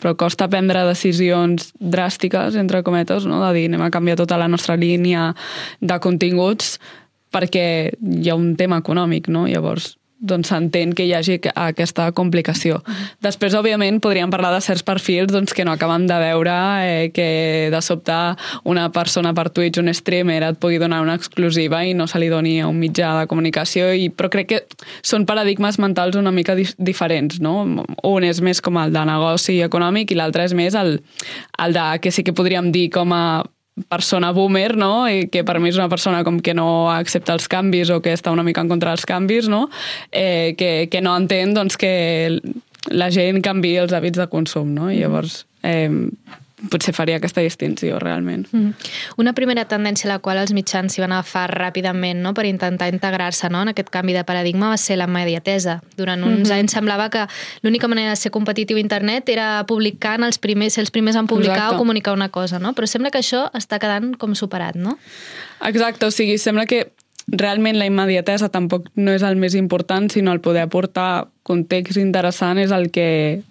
[0.00, 3.40] però costa prendre decisions dràstiques, entre cometes, no?
[3.46, 5.30] de dir anem a canviar tota la nostra línia
[5.80, 6.76] de continguts
[7.34, 9.48] perquè hi ha un tema econòmic, no?
[9.50, 12.80] Llavors, doncs s'entén que hi hagi aquesta complicació.
[13.24, 17.68] Després, òbviament, podríem parlar de certs perfils doncs, que no acaben de veure eh, que
[17.72, 18.16] de sobte
[18.64, 22.30] una persona per Twitch, un streamer, et pugui donar una exclusiva i no se li
[22.32, 24.62] doni un mitjà de comunicació, i, però crec que
[25.02, 27.84] són paradigmes mentals una mica di diferents, no?
[28.04, 30.98] Un és més com el de negoci econòmic i l'altre és més el,
[31.60, 33.24] el de que sí que podríem dir com a
[33.88, 35.08] persona boomer, no?
[35.10, 38.14] I que per mi és una persona com que no accepta els canvis o que
[38.14, 39.66] està una mica en contra dels canvis, no?
[40.12, 42.38] Eh, que, que no entén doncs, que
[42.94, 44.90] la gent canvi els hàbits de consum, no?
[44.92, 45.90] I llavors eh,
[46.70, 48.46] potser faria aquesta distinció realment.
[48.52, 48.90] Mm.
[49.20, 52.34] Una primera tendència a la qual els mitjans s'hi van agafar ràpidament no?
[52.34, 53.64] per intentar integrar-se no?
[53.64, 55.80] en aquest canvi de paradigma va ser la mediatesa.
[55.98, 56.58] Durant uns mm -hmm.
[56.58, 57.26] anys semblava que
[57.62, 61.26] l'única manera de ser competitiu a internet era publicar els primers, ser els primers en
[61.26, 61.74] publicar Exacte.
[61.74, 62.72] o comunicar una cosa, no?
[62.72, 64.98] però sembla que això està quedant com superat, no?
[65.60, 66.92] Exacte, o sigui, sembla que
[67.26, 72.58] realment la immediatesa tampoc no és el més important, sinó el poder aportar context interessant
[72.58, 73.42] és el que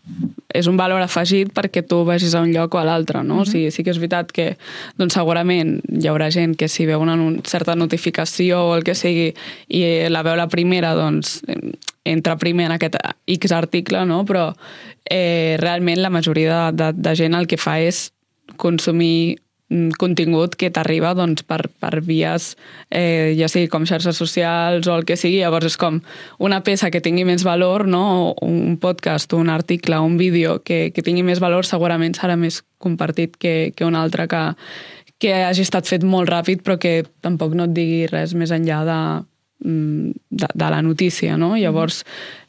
[0.54, 3.36] és un valor afegit perquè tu vegis a un lloc o a l'altre, no?
[3.36, 3.42] Mm -hmm.
[3.42, 4.58] o sigui, sí que és veritat que
[4.98, 9.34] doncs, segurament hi haurà gent que si veu una certa notificació o el que sigui
[9.68, 11.42] i la veu la primera, doncs
[12.04, 12.96] entra primer en aquest
[13.28, 14.26] X article, no?
[14.26, 14.54] però
[15.10, 18.12] eh, realment la majoria de, de, de gent el que fa és
[18.58, 19.43] consumir
[20.00, 22.54] contingut que t'arriba doncs, per, per vies,
[22.90, 26.02] eh, ja sigui com xarxes socials o el que sigui, llavors és com
[26.44, 28.34] una peça que tingui més valor, no?
[28.42, 33.38] un podcast, un article, un vídeo que, que tingui més valor segurament serà més compartit
[33.40, 34.44] que, que un altre que,
[35.24, 38.82] que hagi estat fet molt ràpid però que tampoc no et digui res més enllà
[38.88, 39.00] de,
[39.64, 40.12] mm,
[40.44, 41.54] de, de la notícia, no?
[41.56, 42.04] Llavors,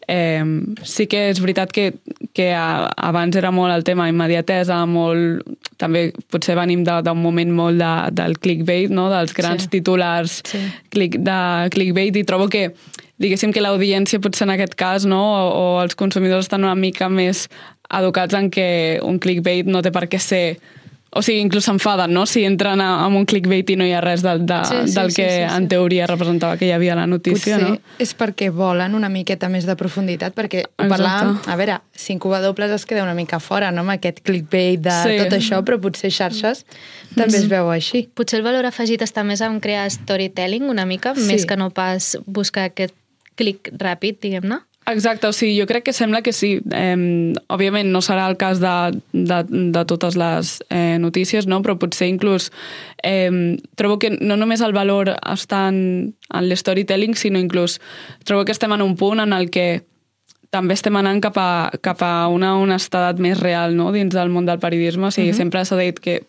[0.09, 0.43] Eh,
[0.85, 1.95] sí que és veritat que,
[2.37, 5.43] que a, abans era molt el tema immediatesa, molt,
[5.81, 9.09] també potser venim de- d'un moment molt de, del clickbait, no?
[9.12, 9.71] dels grans sí.
[9.79, 10.61] titulars Sí.
[10.90, 11.38] click, de
[11.73, 12.75] clickbait i trobo que
[13.19, 15.23] diguéssim que l'audiència potser en aquest cas no?
[15.23, 17.49] o, o els consumidors estan una mica més
[17.95, 20.59] educats en que un clickbait no té per què ser
[21.14, 22.24] o sigui, inclús s'enfaden, no?
[22.27, 24.94] Si entren a, amb un clickbait i no hi ha res del, de, Sí, sí,
[24.98, 25.57] del sí, que sí, sí.
[25.57, 27.94] en teoria representava que hi havia la notícia, Potser no?
[28.03, 30.88] és perquè volen una miqueta més de profunditat, perquè Exacte.
[30.90, 35.16] parlàvem, a veure, 5W es queda una mica fora, no?, amb aquest clickbait de Sí.
[35.22, 36.64] tot això, però potser xarxes
[37.14, 38.09] també es veu així.
[38.14, 41.27] Potser el valor afegit està més en crear storytelling una mica, Sí.
[41.31, 42.94] més que no pas buscar aquest
[43.37, 44.61] clic ràpid, diguem-ne.
[44.87, 46.59] Exacte, o sigui, jo crec que sembla que sí.
[46.70, 51.62] Eh, òbviament no serà el cas de, de, de totes les eh, notícies, no?
[51.64, 52.51] però potser inclús
[53.03, 57.79] eh, trobo que no només el valor està en, en l'storytelling, sinó inclús
[58.29, 59.85] trobo que estem en un punt en el que
[60.55, 61.49] també estem anant cap a,
[61.83, 63.88] cap a una honestedat més real no?
[63.90, 65.09] dins del món del periodisme.
[65.09, 65.37] O sigui, Mhm.
[65.40, 66.23] sempre s'ha dit que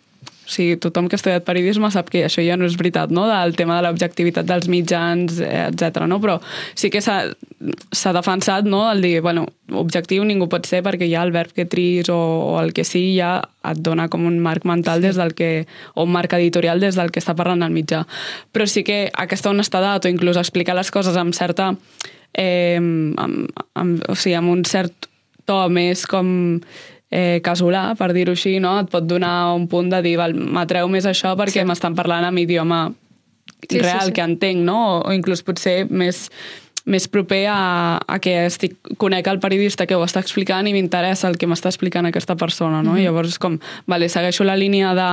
[0.45, 3.25] o sigui, tothom que ha estudiat periodisme sap que això ja no és veritat, no?
[3.29, 6.05] del tema de l'objectivitat dels mitjans, etc.
[6.09, 6.19] No?
[6.21, 6.37] Però
[6.77, 8.83] sí que s'ha defensat no?
[8.91, 12.19] el dir, bueno, objectiu ningú pot ser perquè ja el verb que tris o,
[12.53, 15.07] o el que sigui ja et dona com un marc mental sí.
[15.07, 18.05] des del que, o un marc editorial des del que està parlant el mitjà.
[18.53, 21.73] Però sí que aquesta honestedat o inclús explicar les coses amb certa
[22.35, 25.09] eh, amb, amb, o sigui, amb un cert
[25.45, 26.27] to més com
[27.15, 28.75] eh, casolà, per dir-ho així, no?
[28.81, 31.67] et pot donar un punt de dir, m'atreu més això perquè sí.
[31.67, 32.85] m'estan parlant amb idioma
[33.65, 34.13] Sí, sí, real sí.
[34.13, 34.77] que entenc, no?
[34.89, 36.27] O, o inclús potser més
[36.85, 41.27] més proper a, a que estic, conec el periodista que ho està explicant i m'interessa
[41.31, 42.93] el que m'està explicant aquesta persona, no?
[42.93, 43.05] Mhm.
[43.07, 43.57] Llavors és com,
[43.89, 45.07] vale, segueixo la línia de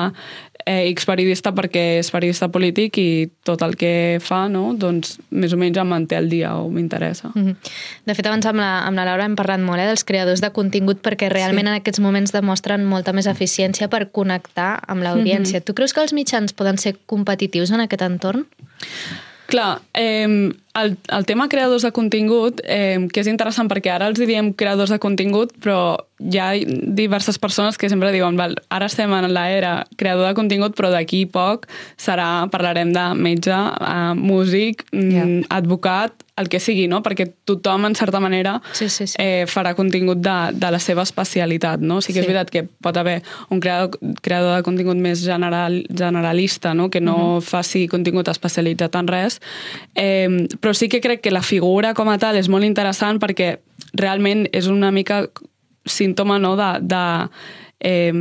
[0.67, 4.75] eh, X periodista perquè és periodista polític i tot el que fa, no?
[4.77, 7.33] Doncs més o menys em manté al dia o m'interessa.
[7.35, 7.57] Mhm.
[8.05, 10.53] De fet, abans amb la, amb la Laura hem parlat molt eh, dels creadors de
[10.53, 11.71] contingut perquè realment Sí.
[11.73, 15.61] en aquests moments demostren molta més eficiència per connectar amb l'audiència.
[15.61, 15.65] Mhm.
[15.65, 18.45] Tu creus que els mitjans poden ser competitius en aquest entorn?
[19.47, 24.19] Clar, eh, el, el tema creadors de contingut, eh, que és interessant perquè ara els
[24.21, 29.13] diem creadors de contingut, però hi ha diverses persones que sempre diuen Val, ara estem
[29.13, 31.67] en l'era creador de contingut, però d'aquí poc
[31.99, 35.27] serà, parlarem de metge, eh, músic, yeah.
[35.51, 37.03] advocat, el que sigui, no?
[37.05, 39.17] Perquè tothom, en certa manera, sí, sí, sí.
[39.21, 42.01] Eh, farà contingut de, de la seva especialitat, no?
[42.01, 42.33] Sí que és Sí.
[42.33, 43.19] veritat que pot haver
[43.51, 46.89] un creador, creador de contingut més general, generalista, no?
[46.89, 47.43] Que no Mhm.
[47.43, 49.41] faci contingut especialitzat en res,
[49.95, 53.57] eh, però sí que crec que la figura com a tal és molt interessant perquè
[53.99, 55.27] realment és una mica
[55.85, 57.05] símptoma no, de, de,
[57.81, 58.13] eh,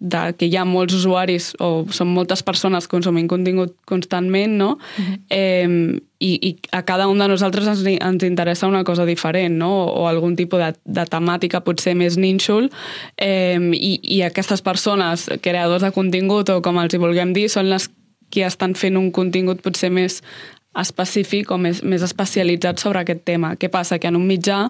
[0.00, 4.70] de que hi ha molts usuaris o són moltes persones consumint contingut constantment, no?
[5.28, 5.68] eh,
[6.20, 9.68] i, i a cada un de nosaltres ens, ens interessa una cosa diferent, no?
[9.82, 12.70] o, o algun tipus de, de temàtica potser més nínxol,
[13.20, 17.68] eh, i, i aquestes persones, creadors de contingut o com els hi vulguem dir, són
[17.68, 17.90] les
[18.30, 20.20] que estan fent un contingut potser més
[20.78, 23.54] específic o més, més especialitzat sobre aquest tema.
[23.58, 23.98] Què passa?
[23.98, 24.68] Que en un mitjà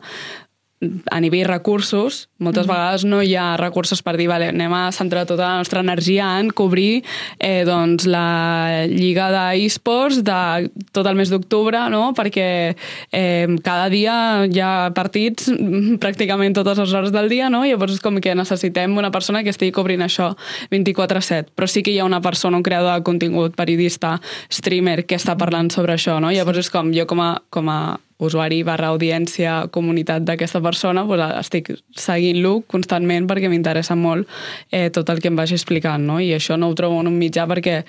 [0.80, 2.72] a nivell recursos, moltes Mhm.
[2.72, 6.40] vegades no hi ha recursos per dir, vale, anem a centrar tota la nostra energia
[6.40, 7.04] en cobrir
[7.38, 12.14] eh, doncs, la lliga d'esports de tot el mes d'octubre, no?
[12.14, 12.74] perquè
[13.12, 17.64] eh, cada dia hi ha partits mm, pràcticament totes les hores del dia, no?
[17.64, 20.34] llavors és com que necessitem una persona que estigui cobrint això
[20.70, 25.16] 24-7, però sí que hi ha una persona, un creador de contingut, periodista, streamer, que
[25.16, 26.30] està parlant sobre això, no?
[26.30, 31.36] llavors és com jo com a, com a usuari barra audiència, comunitat d'aquesta persona, doncs
[31.40, 34.28] estic seguint-lo constantment perquè m'interessa molt
[34.70, 36.20] eh, tot el que em vagi explicant, no?
[36.20, 37.80] I això no ho trobo en un mitjà perquè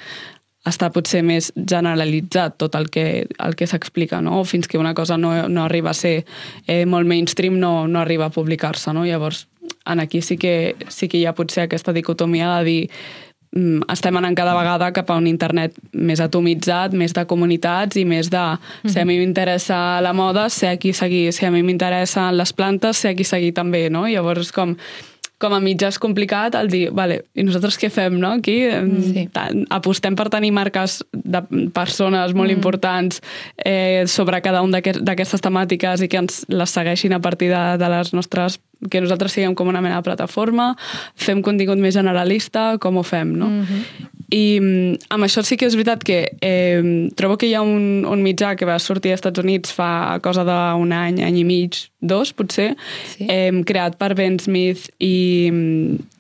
[0.68, 4.44] està potser més generalitzat tot el que, el que s'explica, no?
[4.46, 6.26] Fins que una cosa no, no arriba a ser
[6.68, 9.06] eh, molt mainstream, no, no arriba a publicar-se, no?
[9.06, 9.48] Llavors,
[9.86, 12.82] en aquí sí que, sí que hi ha potser aquesta dicotomia de dir
[13.92, 18.30] estem anant cada vegada cap a un internet més atomitzat, més de comunitats i més
[18.32, 18.44] de
[18.86, 22.54] si a mi m'interessa la moda, sé a qui seguir, si a mi m'interessen les
[22.56, 24.08] plantes, sé a qui seguir també, no?
[24.08, 24.78] Llavors com
[25.42, 28.36] com a mitjà és complicat el dir, vale, i nosaltres què fem, no?
[28.38, 28.60] Aquí
[29.08, 29.26] sí.
[29.74, 31.42] apostem per tenir marques de
[31.74, 32.58] persones molt mm.
[32.60, 33.22] importants
[33.58, 37.90] eh, sobre cada un d'aquestes temàtiques i que ens les segueixin a partir de, de
[37.96, 40.72] les nostres que nosaltres siguem com una mena de plataforma,
[41.16, 43.50] fem contingut més generalista, com ho fem, no?
[43.50, 44.10] Mm -hmm.
[44.32, 48.06] I mm, amb això sí que és veritat que eh, trobo que hi ha un,
[48.08, 51.76] un mitjà que va sortir als Estats Units fa cosa d'un any, any i mig,
[52.00, 52.76] dos, potser,
[53.18, 53.28] sí.
[53.30, 55.52] eh, creat per Ben Smith i,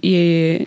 [0.01, 0.13] i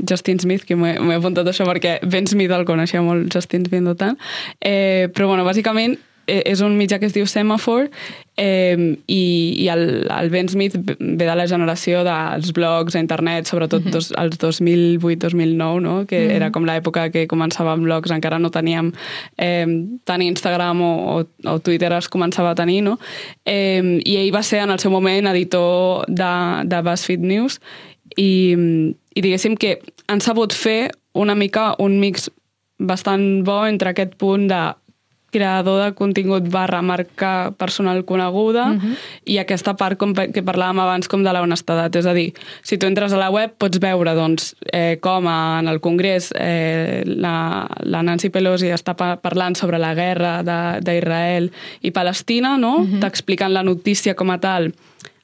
[0.08, 3.82] Justin Smith, que m'ho he apuntat això perquè Ben Smith el coneixia molt, Justin Smith
[3.82, 4.16] no tant,
[4.60, 7.90] eh, però bueno, bàsicament és un mitjà que es diu Semaphore
[8.36, 9.20] eh, i,
[9.62, 13.92] i el, el Ben Smith ve de la generació dels blogs a internet, sobretot Mhm.
[13.92, 16.06] dos, els 2008-2009, no?
[16.06, 16.30] que Mhm.
[16.36, 18.92] era com l'època que començàvem blogs, encara no teníem
[19.38, 19.66] eh,
[20.04, 22.98] tant Instagram o, o, o Twitter es començava a tenir, no?
[23.44, 26.32] Eh, I ell va ser en el seu moment editor de,
[26.64, 27.60] de BuzzFeed News
[28.16, 28.54] i,
[29.14, 32.30] i diguéssim que han sabut fer una mica un mix
[32.78, 34.74] bastant bo entre aquest punt de
[35.34, 38.96] creador de contingut barra marca personal coneguda uh -huh.
[39.26, 41.96] i aquesta part com que parlàvem abans com de la honestedat.
[41.96, 45.68] És a dir, si tu entres a la web pots veure doncs, eh, com en
[45.68, 51.50] el Congrés eh, la, la Nancy Pelosi està pa parlant sobre la guerra de- d'Israel
[51.80, 52.78] i Palestina, no?
[52.78, 53.00] Uh -huh.
[53.00, 54.72] t'explicant la notícia com a tal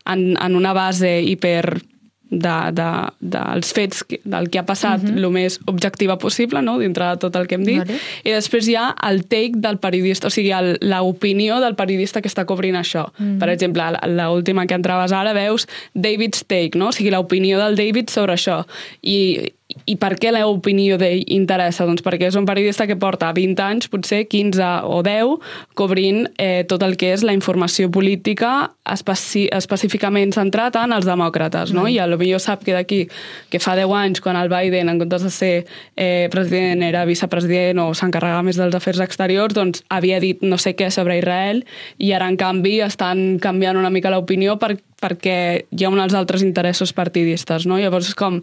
[0.07, 1.83] en, en una base hiper
[2.30, 2.88] de, de,
[3.20, 5.18] dels fets, del que ha passat, uh -huh.
[5.18, 6.78] el més objectiva possible, no?
[6.78, 7.78] dintre de tot el que hem dit.
[7.78, 7.98] Vale.
[8.24, 12.44] I després hi ha el take del periodista, o sigui, l'opinió del periodista que està
[12.44, 13.10] cobrint això.
[13.18, 13.38] Mhm.
[13.38, 16.88] Per exemple, la- l'última que entraves ara veus David's take, no?
[16.88, 18.64] o sigui, l'opinió del David sobre això.
[19.02, 19.52] I,
[19.87, 21.87] i per què l'opinió d'ell interessa?
[21.88, 25.37] Doncs perquè és un periodista que porta 20 anys, potser 15 o 10,
[25.78, 31.74] cobrint eh, tot el que és la informació política especi específicament centrat en els demòcrates,
[31.74, 31.85] no?
[31.87, 31.94] Vale.
[31.94, 33.04] I a lo millor sap que d'aquí,
[33.50, 35.52] que fa 10 anys, quan el Biden, en comptes de ser
[35.96, 40.74] eh, president, era vicepresident o s'encarregava més dels afers exteriors, doncs havia dit no sé
[40.78, 41.64] què sobre Israel
[41.98, 45.36] i ara, en canvi, estan canviant una mica l'opinió per, perquè
[45.70, 47.78] hi ha uns altres interessos partidistes, no?
[47.80, 48.40] Llavors, és com...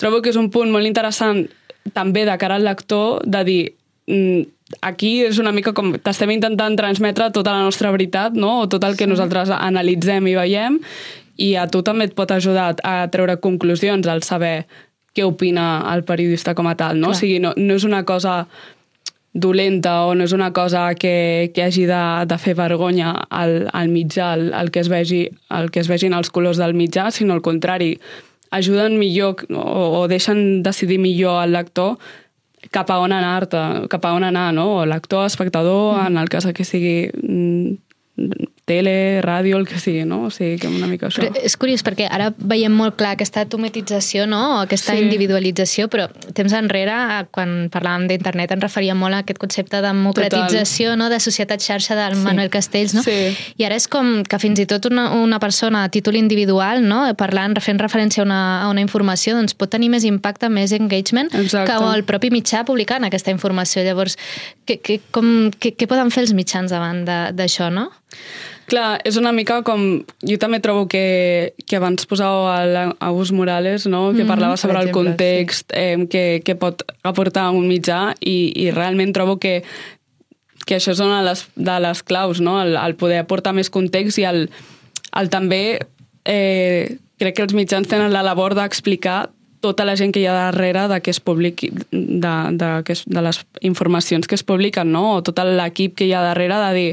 [0.00, 1.46] Trobo que és un punt molt interessant
[1.94, 3.60] també de cara al lector de dir
[4.10, 4.42] mm,
[4.80, 8.60] aquí és una mica com t'estem intentant transmetre tota la nostra veritat, no?
[8.64, 9.10] o tot el que sí.
[9.10, 10.78] nosaltres analitzem i veiem,
[11.40, 14.66] i a tu també et pot ajudar a treure conclusions al saber
[15.16, 17.10] què opina el periodista com a tal, no?
[17.10, 17.16] Clar.
[17.16, 18.44] O sigui, no, no és una cosa
[19.32, 23.92] dolenta o no és una cosa que, que hagi de, de fer vergonya al, al
[23.92, 27.36] mitjà, al, al que es vegi, el que es vegin els colors del mitjà, sinó
[27.36, 27.94] al contrari,
[28.50, 32.00] ajuden millor o, o deixen decidir millor al lector
[32.74, 34.66] cap a on anar-te, cap a on anar, no?
[34.80, 36.06] O lector, espectador, mm.
[36.06, 37.78] en el cas que sigui mm,
[38.70, 38.94] tele,
[39.26, 40.22] ràdio, el que sigui, no?
[40.28, 41.24] O sigui, que una mica això.
[41.24, 44.40] Però és curiós perquè ara veiem molt clar aquesta automatització, no?
[44.56, 45.02] o aquesta Sí.
[45.02, 46.06] individualització, però
[46.36, 46.94] temps enrere,
[47.34, 51.08] quan parlàvem d'internet, ens referíem molt a aquest concepte de democratització, no?
[51.10, 52.22] de societat xarxa del Sí.
[52.22, 53.02] Manuel Castells, no?
[53.02, 53.34] Sí.
[53.58, 57.02] I ara és com que fins i tot una, una persona a títol individual, no?
[57.18, 61.30] parlant, fent referència a una, a una informació, doncs pot tenir més impacte, més engagement
[61.34, 61.72] Exacte.
[61.72, 63.82] que el propi mitjà publicant aquesta informació.
[63.82, 64.16] Llavors,
[64.66, 67.90] què, què, com, què, què poden fer els mitjans davant d'això, no?
[68.70, 70.02] Clar, és una mica com...
[70.26, 74.10] Jo també trobo que, que abans posàveu a, la, a Gus Morales, no?
[74.14, 78.14] que Mhm, parlava per sobre el exemple, context eh, que, que pot aportar un mitjà
[78.20, 79.60] i, i realment trobo que,
[80.66, 82.60] que això és una de les, de les claus, no?
[82.62, 84.46] el, el poder aportar més context i el,
[85.18, 85.62] el també...
[86.28, 89.26] Eh, crec que els mitjans tenen la labor d'explicar
[89.60, 93.22] tota la gent que hi ha darrere de que es publiqui, de, de, que de
[93.22, 95.16] les informacions que es publiquen, no?
[95.16, 96.88] o tot l'equip que hi ha darrere de dir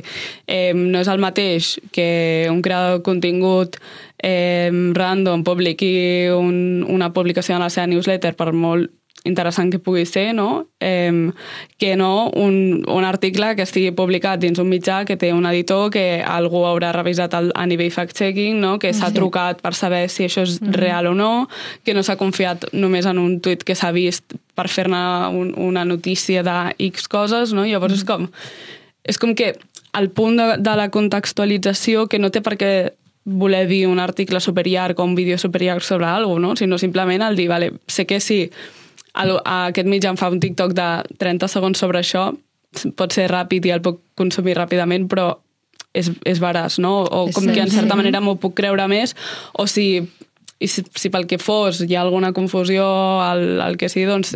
[0.47, 3.79] eh, no és el mateix que un creador de contingut
[4.21, 8.91] eh, random publiqui un, una publicació en la seva newsletter per molt
[9.25, 10.67] interessant que pugui ser, no?
[10.79, 11.31] Eh,
[11.77, 15.89] que no un, un article que estigui publicat dins un mitjà que té un editor
[15.91, 18.77] que algú haurà revisat el, a nivell fact-checking, no?
[18.79, 19.15] que s'ha Sí.
[19.15, 20.73] trucat per saber si això és Mhm.
[20.73, 21.49] real o no,
[21.83, 24.23] que no s'ha confiat només en un tuit que s'ha vist
[24.55, 27.65] per fer-ne un, una notícia de X coses, no?
[27.65, 28.29] Llavors és com...
[29.03, 29.55] És com que
[29.97, 32.71] el punt de, de la contextualització que no té per què
[33.25, 36.55] voler dir un article superllarg o un vídeo superllarg sobre alguna cosa, no?
[36.55, 38.51] sinó simplement el dir, vale, sé que si el,
[39.17, 42.29] aquest mitjà em fa un TikTok de 30 segons sobre això,
[42.95, 45.31] pot ser ràpid i el puc consumir ràpidament, però
[45.93, 46.99] és, és veraç, no?
[47.05, 47.97] O És com que en cert, certa sí.
[47.97, 49.15] manera m'ho puc creure més,
[49.57, 50.03] o si,
[50.59, 52.85] i si, si pel que fos hi ha alguna confusió
[53.23, 54.35] al, al que sigui, doncs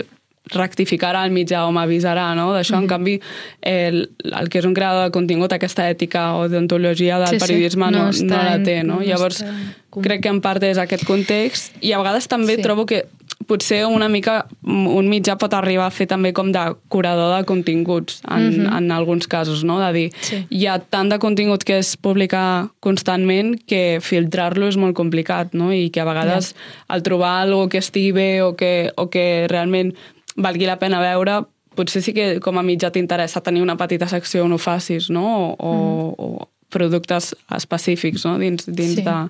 [0.52, 2.50] rectificarà el mitjà o m'avisarà, no?
[2.52, 2.82] D'això, Mhm.
[2.84, 3.20] en canvi,
[3.62, 7.46] el, el que és un creador de contingut, aquesta ètica o deontologia del Sí, sí,
[7.46, 8.96] periodisme no, no no, està la té, no?
[8.96, 12.62] no Llavors, està crec que en part és aquest context i a vegades també Sí.
[12.63, 13.06] trobo que
[13.52, 16.62] potser una mica un mitjà pot arribar a fer també com de
[16.94, 18.78] curador de continguts en, Mhm.
[18.78, 19.80] en alguns casos, no?
[19.84, 20.46] De dir, Sí.
[20.50, 25.74] hi ha tant de contingut que es publica constantment que filtrar-lo és molt complicat, no?
[25.74, 26.56] I que a vegades
[26.88, 29.93] al trobar algo que estigui bé o que, o que realment
[30.38, 31.43] valgui la pena veure,
[31.76, 35.26] potser sí que com a mitjà t'interessa tenir una petita secció on ho facis, no?
[35.52, 38.38] O, o, o productes específics, no?
[38.39, 39.02] Dins, dins Sí.
[39.02, 39.30] de,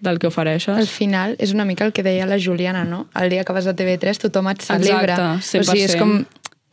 [0.00, 0.76] del que ofereixes.
[0.76, 3.06] Al final és una mica el que deia la Juliana, no?
[3.18, 5.16] El dia que vas a TV3 tothom et celebra.
[5.38, 5.98] Exacte, O sigui, és 100%.
[5.98, 6.26] com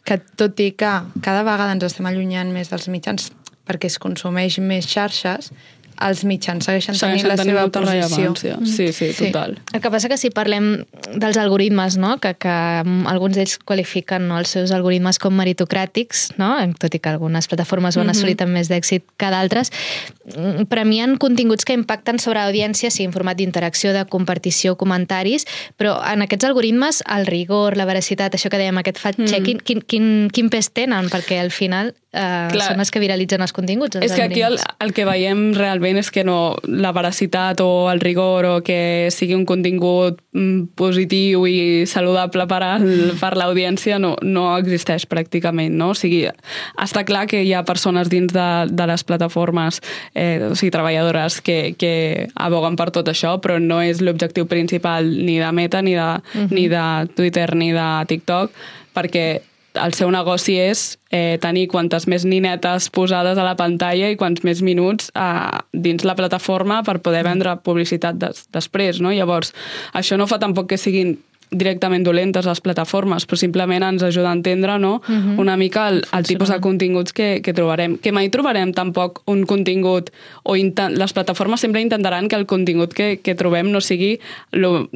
[0.06, 0.92] que tot i que
[1.26, 3.32] cada vegada ens estem allunyant més dels mitjans
[3.66, 5.52] perquè es consumeix més xarxes,
[6.02, 8.34] els mitjans segueixen, Segueixen tenint la tenint seva molta posició.
[8.34, 8.58] rellevància.
[8.66, 9.58] Sí, sí, total.
[9.74, 10.86] El que passa que si parlem
[11.16, 12.18] dels algoritmes, no?
[12.20, 14.38] que, que alguns d'ells qualifiquen no?
[14.40, 16.56] els seus algoritmes com meritocràtics, no?
[16.80, 18.16] tot i que algunes plataformes ho han Mhm.
[18.16, 19.72] assolit amb més d'èxit que d'altres,
[20.36, 25.46] mm, premien continguts que impacten sobre l'audiència, sí, en format d'interacció, de compartició, comentaris,
[25.78, 30.30] però en aquests algoritmes el rigor, la veracitat, això que dèiem, aquest fact-checking, quin, quin,
[30.32, 31.10] quin pes tenen?
[31.10, 32.70] Perquè al final eh, Clar.
[32.72, 33.98] són els que viralitzen els continguts.
[33.98, 34.76] Els És que aquí el, algoritmes.
[34.80, 39.36] el que veiem realment és que no, la veracitat o el rigor o que sigui
[39.38, 42.88] un contingut mm, positiu i saludable per, al,
[43.22, 45.78] per l'audiència no, no existeix pràcticament.
[45.78, 45.92] No?
[45.94, 46.26] O sigui,
[46.82, 49.82] està clar que hi ha persones dins de, de les plataformes,
[50.16, 51.94] eh, o sigui, treballadores que, que
[52.34, 56.48] aboguen per tot això, però no és l'objectiu principal ni de Meta, ni de, Mhm.
[56.52, 58.52] ni de Twitter, ni de TikTok,
[58.96, 59.42] perquè
[59.82, 64.44] el seu negoci és eh, tenir quantes més ninetes posades a la pantalla i quants
[64.48, 69.02] més minuts eh, dins la plataforma per poder vendre publicitat des, després.
[69.04, 69.14] No?
[69.16, 69.54] Llavors,
[69.94, 71.18] això no fa tampoc que siguin
[71.56, 75.02] directament dolentes les plataformes, però simplement ens ajuda a entendre no?
[75.08, 75.40] Mhm.
[75.40, 77.98] una mica el, el tipus de continguts que, que trobarem.
[77.98, 80.12] Que mai trobarem tampoc un contingut
[80.44, 84.18] o intent, les plataformes sempre intentaran que el contingut que, que trobem no sigui
[84.52, 84.90] lo,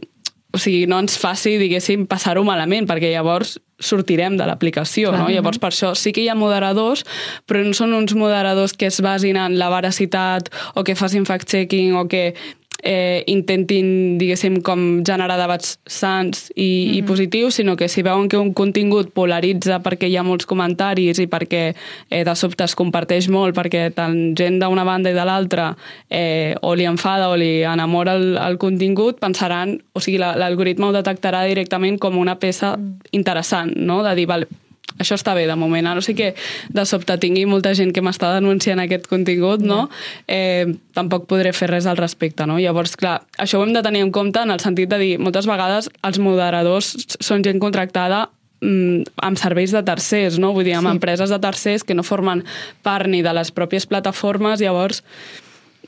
[0.52, 5.30] o sigui, no ens faci, diguéssim, passar-ho malament, perquè llavors sortirem de l'aplicació, no?
[5.32, 7.06] Llavors, per això sí que hi ha moderadors,
[7.48, 11.96] però no són uns moderadors que es basin en la veracitat o que facin fact-checking
[11.96, 12.34] o que
[12.84, 18.38] eh, intentin, diguéssim, com generar debats sants i, i positius, sinó que si veuen que
[18.40, 21.64] un contingut polaritza perquè hi ha molts comentaris i perquè
[22.10, 25.74] eh, de sobte es comparteix molt, perquè tant gent d'una banda i de l'altra
[26.10, 30.88] eh, o li enfada o li enamora el, el contingut, pensaran, o sigui, la- l'algoritme
[30.90, 32.76] ho detectarà directament com una peça
[33.12, 34.02] interessant, no?
[34.04, 34.48] de dir, vale,
[35.00, 36.34] això està bé de moment, a no sé que
[36.70, 39.88] de sobte tingui molta gent que m'està denunciant aquest contingut, no?
[40.28, 42.60] Eh, tampoc podré fer res al respecte, no?
[42.60, 45.48] Llavors, clar, això ho hem de tenir en compte en el sentit de dir, moltes
[45.50, 48.28] vegades els moderadors són gent contractada
[48.62, 50.52] mm, amb serveis de tercers, no?
[50.54, 50.96] Vull dir, amb Sí.
[50.98, 52.44] empreses de tercers que no formen
[52.84, 55.04] part ni de les pròpies plataformes, llavors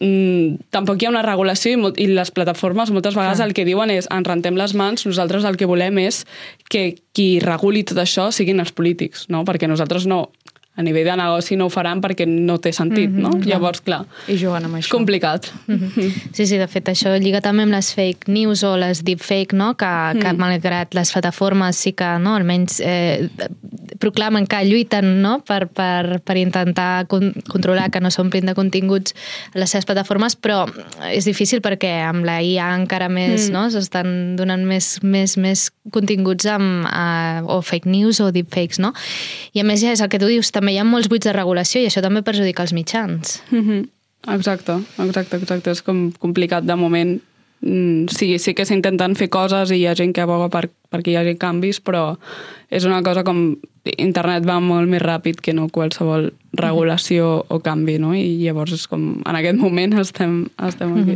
[0.02, 3.48] mm, tampoc hi ha una regulació i, mol- i les plataformes moltes vegades Clar.
[3.48, 6.26] el que diuen és ens rentem les mans, nosaltres el que volem és
[6.70, 9.46] que qui reguli tot això siguin els polítics, no?
[9.46, 10.32] perquè nosaltres no,
[10.80, 13.30] a nivell de negoci no ho faran perquè no té sentit, Mhm, no?
[13.36, 13.48] clar.
[13.50, 14.96] Llavors, clar, I juguen amb és això.
[14.96, 15.52] complicat.
[16.34, 19.74] Sí, sí, de fet, això lliga també amb les fake news o les deepfake, no?
[19.76, 19.92] que,
[20.22, 20.40] que Mm.
[20.40, 22.36] malgrat les plataformes sí que no?
[22.36, 23.28] almenys eh,
[24.02, 25.38] proclamen que lluiten no?
[25.48, 29.14] per, per, per intentar con controlar que no s'omplin de continguts
[29.54, 30.66] a les seves plataformes, però
[31.12, 33.54] és difícil perquè amb la IA encara més Mm.
[33.54, 33.64] no?
[33.72, 38.94] s'estan donant més, més, més continguts amb, eh, o fake news o deepfakes, no?
[39.54, 41.34] I a més ja és el que tu dius, també hi ha molts buits de
[41.34, 43.42] regulació i això també perjudica els mitjans.
[43.52, 43.88] Mhm.
[44.30, 45.72] Exacte, exacte, exacte.
[45.72, 47.20] És com complicat de moment.
[47.62, 51.14] Mm, sí, sí que s'intenten fer coses i hi ha gent que aboga per, perquè
[51.14, 52.16] hi hagi canvis, però
[52.70, 53.60] és una cosa com...
[53.98, 58.12] Internet va molt més ràpid que no qualsevol regulació o canvi, no?
[58.14, 59.16] I llavors és com...
[59.26, 61.16] En aquest moment estem, estem aquí.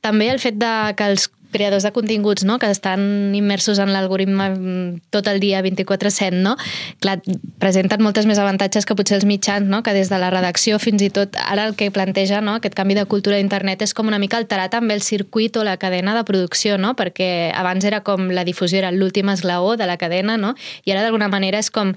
[0.00, 2.58] també el fet de que els creadors de continguts no?
[2.58, 6.56] que estan immersos en l'algoritme mm, tot el dia 24-7, no?
[7.00, 7.18] Clar,
[7.62, 9.82] presenten moltes més avantatges que potser els mitjans, no?
[9.82, 12.56] que des de la redacció fins i tot ara el que planteja no?
[12.60, 15.76] aquest canvi de cultura d'internet és com una mica alterar també el circuit o la
[15.76, 16.94] cadena de producció, no?
[16.98, 20.54] perquè abans era com la difusió era l'últim esglaó de la cadena no?
[20.84, 21.94] i ara d'alguna manera és com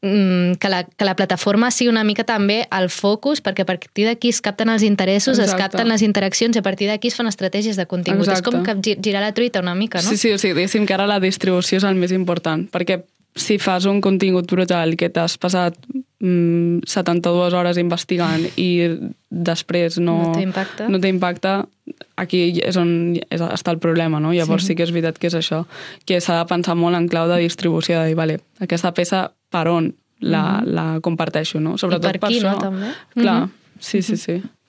[0.00, 4.32] que, la, que la plataforma sigui una mica també el focus perquè a partir d'aquí
[4.34, 5.62] es capten els interessos, es Exacte.
[5.62, 8.26] capten les interaccions i a partir d'aquí es fan estratègies de contingut.
[8.26, 8.50] Exacte.
[8.50, 10.08] És com que gi- girar la truita una mica, no?
[10.08, 13.02] Sí, sí, o sigui, diguéssim que ara la distribució és el més important, perquè
[13.36, 15.76] si fas un contingut brutal que t'has passat
[16.18, 18.88] mm, 72 hores investigant i
[19.30, 20.88] després no, No té impacte.
[20.90, 21.68] no
[22.16, 24.32] aquí és on és, està el problema, no?
[24.34, 24.72] Llavors sí.
[24.72, 25.64] sí que és veritat que és això,
[26.06, 29.68] que s'ha de pensar molt en clau de distribució, de dir, vale, aquesta peça per
[29.68, 30.74] on la, Mhm.
[30.74, 31.76] la comparteixo, no?
[31.76, 32.52] per qui, això.
[32.52, 32.94] no, també?
[33.14, 33.50] Clar, Mhm.
[33.78, 34.42] sí, sí, sí.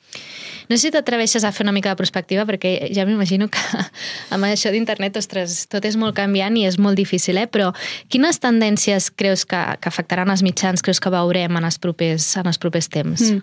[0.70, 3.60] No sé si t'atreveixes a fer una mica de perspectiva, perquè ja m'imagino que
[4.32, 7.48] amb això d'internet, ostres, tot és molt canviant i és molt difícil, eh?
[7.48, 7.74] però
[8.08, 12.48] quines tendències creus que, que afectaran els mitjans, creus que veurem en els propers, en
[12.48, 13.20] els propers temps?
[13.20, 13.42] Mm.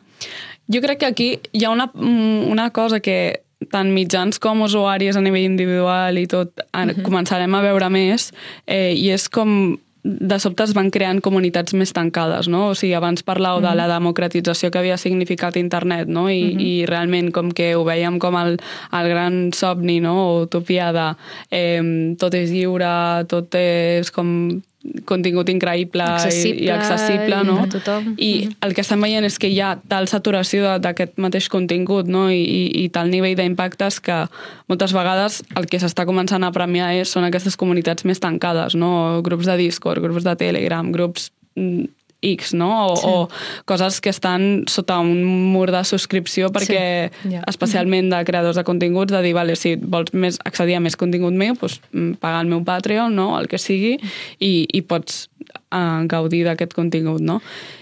[0.72, 5.16] Jo crec que aquí hi ha una, mm, una cosa que tant mitjans com usuaris
[5.16, 7.02] a nivell individual i tot mm -hmm.
[7.02, 8.32] començarem a veure més
[8.66, 12.68] eh, i és com de sobte es van creant comunitats més tancades, no?
[12.70, 13.70] O sigui, abans parlàveu mm -hmm.
[13.70, 16.30] de la democratització que havia significat internet, no?
[16.30, 16.60] I, mm -hmm.
[16.60, 18.58] i realment com que ho veiem com el,
[18.92, 20.14] el gran somni, no?
[20.28, 21.16] O utopia de
[21.50, 24.62] eh, tot és lliure, tot és com
[25.08, 27.56] contingut increïble Accessible i, i accessible, i no?
[27.64, 28.12] per tothom.
[28.16, 28.30] I
[28.64, 32.26] el que estem veient és que hi ha tal saturació d'aquest mateix contingut no?
[32.32, 34.20] I, i, i tal nivell d'impactes que
[34.70, 39.20] moltes vegades el que s'està començant a premiar és, són aquestes comunitats més tancades, no?
[39.26, 42.88] grups de Discord, grups de Telegram, grups mm, X, no?
[42.92, 43.06] O, Sí.
[43.06, 43.28] o
[43.64, 47.42] coses que estan sota un mur de subscripció perquè, Sí, ja.
[47.46, 51.32] especialment de creadors de continguts, de dir, vale, si vols més, accedir a més contingut
[51.32, 53.38] meu, doncs, mm, paga el meu Patreon, no?
[53.38, 53.98] el que sigui,
[54.40, 55.28] i, i pots
[55.72, 57.40] uh, gaudir d'aquest contingut, no?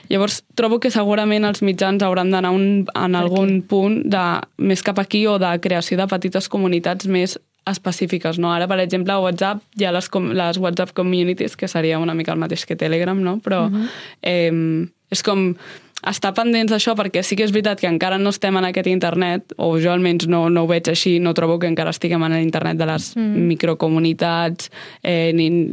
[0.08, 5.26] Llavors, trobo que segurament els mitjans hauran d'anar en algun punt de, més cap aquí
[5.26, 8.52] o de creació de petites comunitats més específiques, no?
[8.54, 12.14] Ara, per exemple, a WhatsApp hi ha les, com- les WhatsApp Communities, que seria una
[12.14, 13.38] mica el mateix que Telegram, no?
[13.42, 13.88] Però Mhm.
[14.22, 15.54] eh, és com
[16.06, 19.52] estar pendents d'això perquè sí que és veritat que encara no estem en aquest internet,
[19.56, 22.76] o jo almenys no, no ho veig així, no trobo que encara estiguem en l'internet
[22.76, 23.46] de les Mm.
[23.48, 24.70] microcomunitats
[25.02, 25.72] eh, ni,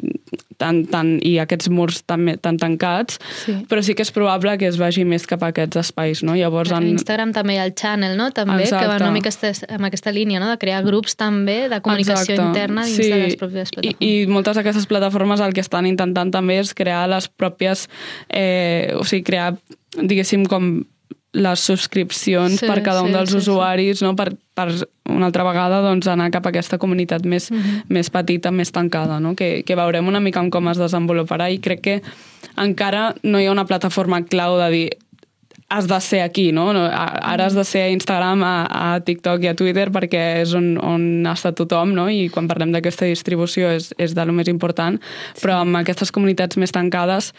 [0.63, 3.57] tan, tan, i aquests murs tan, tan tancats, Sí.
[3.69, 6.37] però sí que és probable que es vagi més cap a aquests espais, no?
[6.39, 8.29] Llavors, en, Instagram també hi ha el channel, no?
[8.31, 9.03] També, que va Exacte.
[9.03, 9.33] una mica
[9.75, 10.49] amb aquesta línia, no?
[10.53, 12.47] De crear grups també de comunicació Exacte.
[12.47, 14.07] interna dins de les pròpies I, plataformes.
[14.07, 17.87] I moltes d'aquestes plataformes el que estan intentant també és crear les pròpies...
[18.29, 19.53] Eh, o sigui, crear,
[19.99, 20.83] diguéssim, com
[21.33, 23.49] les subscripcions Sí, per cada un sí, dels sí, sí.
[23.49, 24.15] usuaris, no?
[24.15, 24.67] per, per
[25.09, 27.83] una altra vegada doncs, anar cap a aquesta comunitat més, Mhm.
[27.89, 29.35] més petita, més tancada, no?
[29.35, 32.01] que, que veurem una mica en com es desenvoluparà i crec que
[32.55, 34.89] encara no hi ha una plataforma clau de dir
[35.73, 36.69] has de ser aquí, no?
[36.69, 40.77] Ara has de ser a Instagram, a, a TikTok i a Twitter perquè és on,
[40.77, 42.05] on està tothom, no?
[42.13, 44.99] I quan parlem d'aquesta distribució és, és de lo més important,
[45.41, 47.31] però amb aquestes comunitats més tancades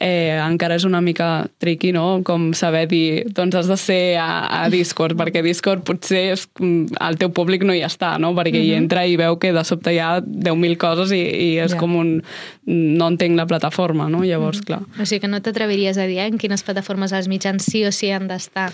[0.00, 2.22] eh, encara és una mica tricky, no?
[2.24, 6.96] Com saber dir, doncs has de ser a, a Discord, perquè Discord potser és, mm,
[7.08, 8.32] el teu públic no hi està, no?
[8.34, 8.82] Perquè hi Mhm.
[8.84, 11.78] entra i veu que de sobte hi ha 10.000 coses i, i és Ja.
[11.78, 12.22] com un...
[12.66, 14.22] no entenc la plataforma, no?
[14.24, 14.80] Llavors, clar.
[15.00, 17.92] O sigui que no t'atreviries a dir eh, en quines plataformes els mitjans sí o
[17.92, 18.72] sí han d'estar.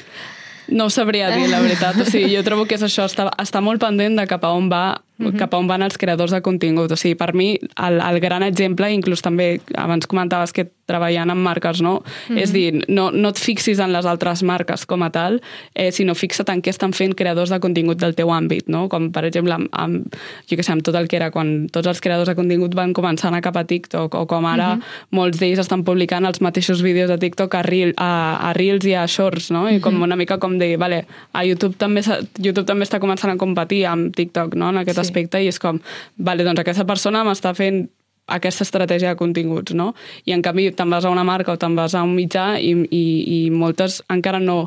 [0.69, 1.97] No ho sabria dir, la veritat.
[1.97, 4.69] O sigui, jo trobo que és això, està, està molt pendent de cap a on
[4.69, 5.01] va
[5.39, 6.93] Cap a on van els creadors de contingut.
[6.93, 11.43] O sigui, per mi, el, el gran exemple, inclús també, abans comentaves que treballant amb
[11.45, 12.03] marques, no?
[12.31, 12.39] Mhm.
[12.39, 15.43] És dir, no, no et fixis en les altres marques com a tal,
[15.75, 18.89] eh, sinó fixa't en què estan fent creadors de contingut del teu àmbit, no?
[18.89, 20.15] Com, per exemple, amb, amb,
[20.49, 22.95] jo què sé, amb tot el que era quan tots els creadors de contingut van
[22.95, 24.83] començar a anar cap a TikTok, o com ara Mhm.
[25.11, 28.95] molts d'ells estan publicant els mateixos vídeos de TikTok a, Reel, a, a Reels i
[28.95, 29.69] a Shorts, no?
[29.69, 32.01] I com una mica com dir, vale, a YouTube també,
[32.39, 34.71] YouTube també està començant a competir amb TikTok, no?
[34.71, 35.08] En aquest Sí.
[35.09, 35.81] Aspecte, i és com,
[36.17, 37.87] vale, doncs aquesta persona m'està fent
[38.29, 39.95] aquesta estratègia de continguts, no?
[40.29, 42.75] I en canvi te'n vas a una marca o te'n vas a un mitjà i,
[42.93, 44.67] i, i moltes encara no,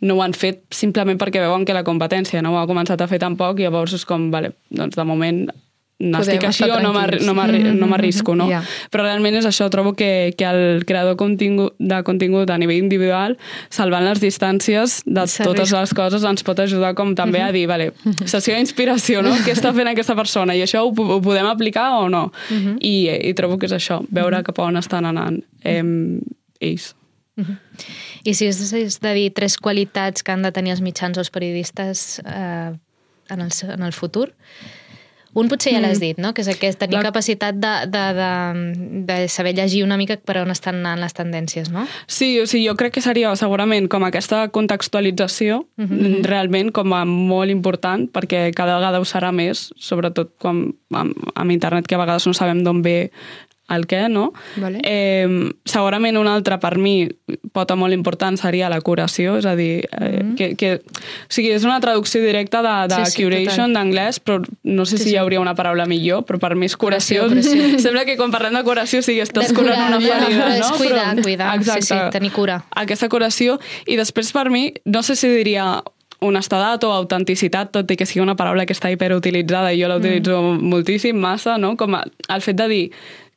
[0.00, 3.08] no ho han fet simplement perquè veuen que la competència no ho ha començat a
[3.10, 5.44] fer tampoc i llavors és com, vale, doncs de moment
[6.00, 7.26] n'estic així o no m'arri- tranquils.
[7.26, 8.48] no m'arri- Mhm, no m'arrisco, no?
[8.50, 8.62] ja.
[8.90, 13.36] Però realment és això, trobo que, que el creador contingut, de contingut a nivell individual,
[13.70, 17.92] salvant les distàncies de totes les coses, ens pot ajudar com també a dir, vale,
[18.26, 19.30] sessió d'inspiració, no?
[19.46, 20.54] Què està fent aquesta persona?
[20.54, 22.32] I això ho, ho podem aplicar o no?
[22.50, 22.78] Mhm.
[22.80, 25.82] I, I trobo que és això, veure cap on estan anant eh,
[26.60, 26.94] ells.
[28.24, 31.20] I si és, és de dir tres qualitats que han de tenir els mitjans o
[31.20, 32.70] els periodistes eh,
[33.30, 34.30] en, el, en el futur,
[35.34, 36.00] un potser ja l'has Mm.
[36.00, 36.32] dit, no?
[36.34, 38.30] que és aquest, tenir La- capacitat de, de, de,
[39.06, 41.86] de saber llegir una mica per on estan anant les tendències, no?
[42.06, 46.22] Sí, o sigui, jo crec que seria segurament com aquesta contextualització Mhm.
[46.24, 51.50] realment com a molt important perquè cada vegada ho serà més, sobretot com amb, amb
[51.50, 53.10] internet que a vegades no sabem d'on ve
[53.72, 54.32] el què, no?
[54.60, 54.80] Vale.
[54.84, 57.08] Eh, segurament un altre per mi
[57.54, 60.34] pota molt important seria la curació, és a dir, eh, Mhm.
[60.36, 64.44] que, que, o sigui, és una traducció directa de, de Sí, sí, curation d'anglès, però
[64.64, 65.14] no sé Sí, si sí.
[65.14, 67.28] hi hauria una paraula millor, però per mi és curació.
[67.28, 67.78] Curació, curació.
[67.86, 70.76] Sembla que quan parlem de curació sí, estàs De curant curar, una ferida, però no?
[70.76, 71.64] cuidar, cuidar.
[71.64, 72.64] Sí, sí, tenir cura.
[72.74, 73.58] Aquesta curació.
[73.86, 75.82] I després per mi, no sé si diria
[76.24, 79.98] honestedat o autenticitat, tot i que sigui una paraula que està hiperutilitzada i jo la
[80.00, 80.70] utilitzo mm.
[80.72, 81.74] moltíssim, massa, no?
[81.76, 82.84] Com a, el fet de dir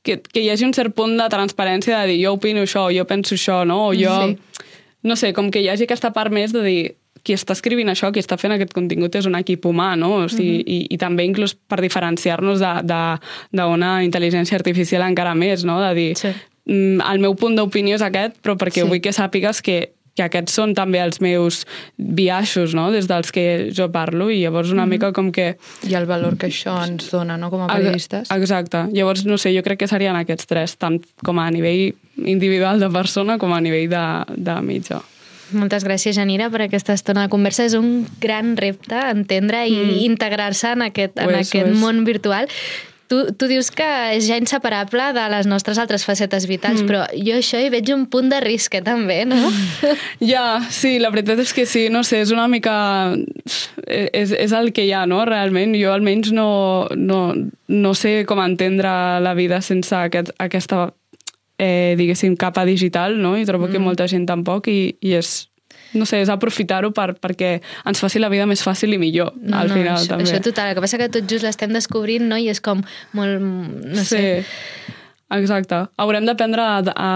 [0.08, 3.04] que, que hi hagi un cert punt de transparència de dir jo opino això, jo
[3.10, 3.90] penso això, no?
[3.92, 4.16] O jo...
[4.32, 4.64] Sí.
[5.08, 6.80] No sé, com que hi hagi aquesta part més de dir
[7.24, 10.10] qui està escrivint això, qui està fent aquest contingut és un equip humà, no?
[10.24, 13.18] O sigui, i, i també inclús per diferenciar-nos de- de-
[13.60, 15.78] d'una intel·ligència artificial encara més, no?
[15.84, 16.32] De dir, Sí.
[16.66, 18.88] mm, el meu punt d'opinió és aquest, però perquè Sí.
[18.90, 21.62] vull que sàpigues que que aquests són també els meus
[21.98, 25.52] biaixos, no?, des dels que jo parlo, i llavors una mica com que...
[25.88, 28.32] I el valor que això ens dona, no?, com a periodistes.
[28.34, 28.88] Exacte.
[28.94, 31.94] Llavors, no sé, jo crec que serien aquests tres, tant com a nivell
[32.26, 34.04] individual de persona com a nivell de,
[34.36, 35.04] de mitjà.
[35.56, 37.64] Moltes gràcies, Janira, per aquesta estona de conversa.
[37.64, 40.02] És un gran repte entendre i Mm.
[40.10, 42.50] integrar-se en aquest, en és, aquest món virtual.
[43.08, 46.90] Tu, tu dius que és ja inseparable de les nostres altres facetes vitals, mm.
[46.90, 49.50] però jo això hi veig un punt de risc, eh, també, no?
[50.32, 52.76] Ja, sí, la veritat és que sí, no sé, és una mica...
[53.88, 55.76] És, és el que hi ha, no?, realment.
[55.80, 56.50] Jo almenys no,
[56.96, 57.22] no,
[57.68, 58.92] no sé com entendre
[59.24, 60.90] la vida sense aquest, aquesta,
[61.58, 63.38] eh, diguéssim, capa digital, no?
[63.38, 63.76] I trobo mm.
[63.76, 65.48] que molta gent tampoc, i, i és
[65.94, 67.58] no sé, és aprofitar-ho per, perquè
[67.88, 70.28] ens faci la vida més fàcil i millor, no, al no, final, això, també.
[70.28, 72.40] Això total, el que passa que tot just l'estem descobrint, no?
[72.40, 72.84] I és com
[73.18, 73.40] molt...
[73.42, 74.26] no sí, sé...
[75.38, 75.86] exacte.
[76.02, 77.12] Haurem d'aprendre a, a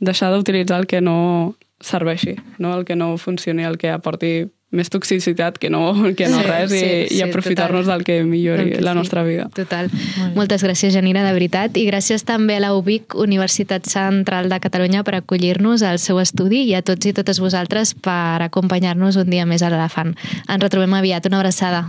[0.00, 1.18] deixar d'utilitzar el que no
[1.80, 2.72] serveixi, no?
[2.78, 6.72] el que no funcioni, el que aporti més toxicitat que no, que no Sí, res
[6.72, 9.00] i, sí, i sí, aprofitar-nos del que millori que la sí.
[9.00, 9.48] nostra vida.
[9.54, 9.90] Total.
[10.34, 11.76] Moltes gràcies, Janira, de veritat.
[11.78, 16.64] I gràcies també a la UBIC, Universitat Central de Catalunya, per acollir-nos al seu estudi
[16.70, 20.16] i a tots i totes vosaltres per acompanyar-nos un dia més a l'Elefant.
[20.46, 21.26] Ens retrobem aviat.
[21.26, 21.86] Una abraçada.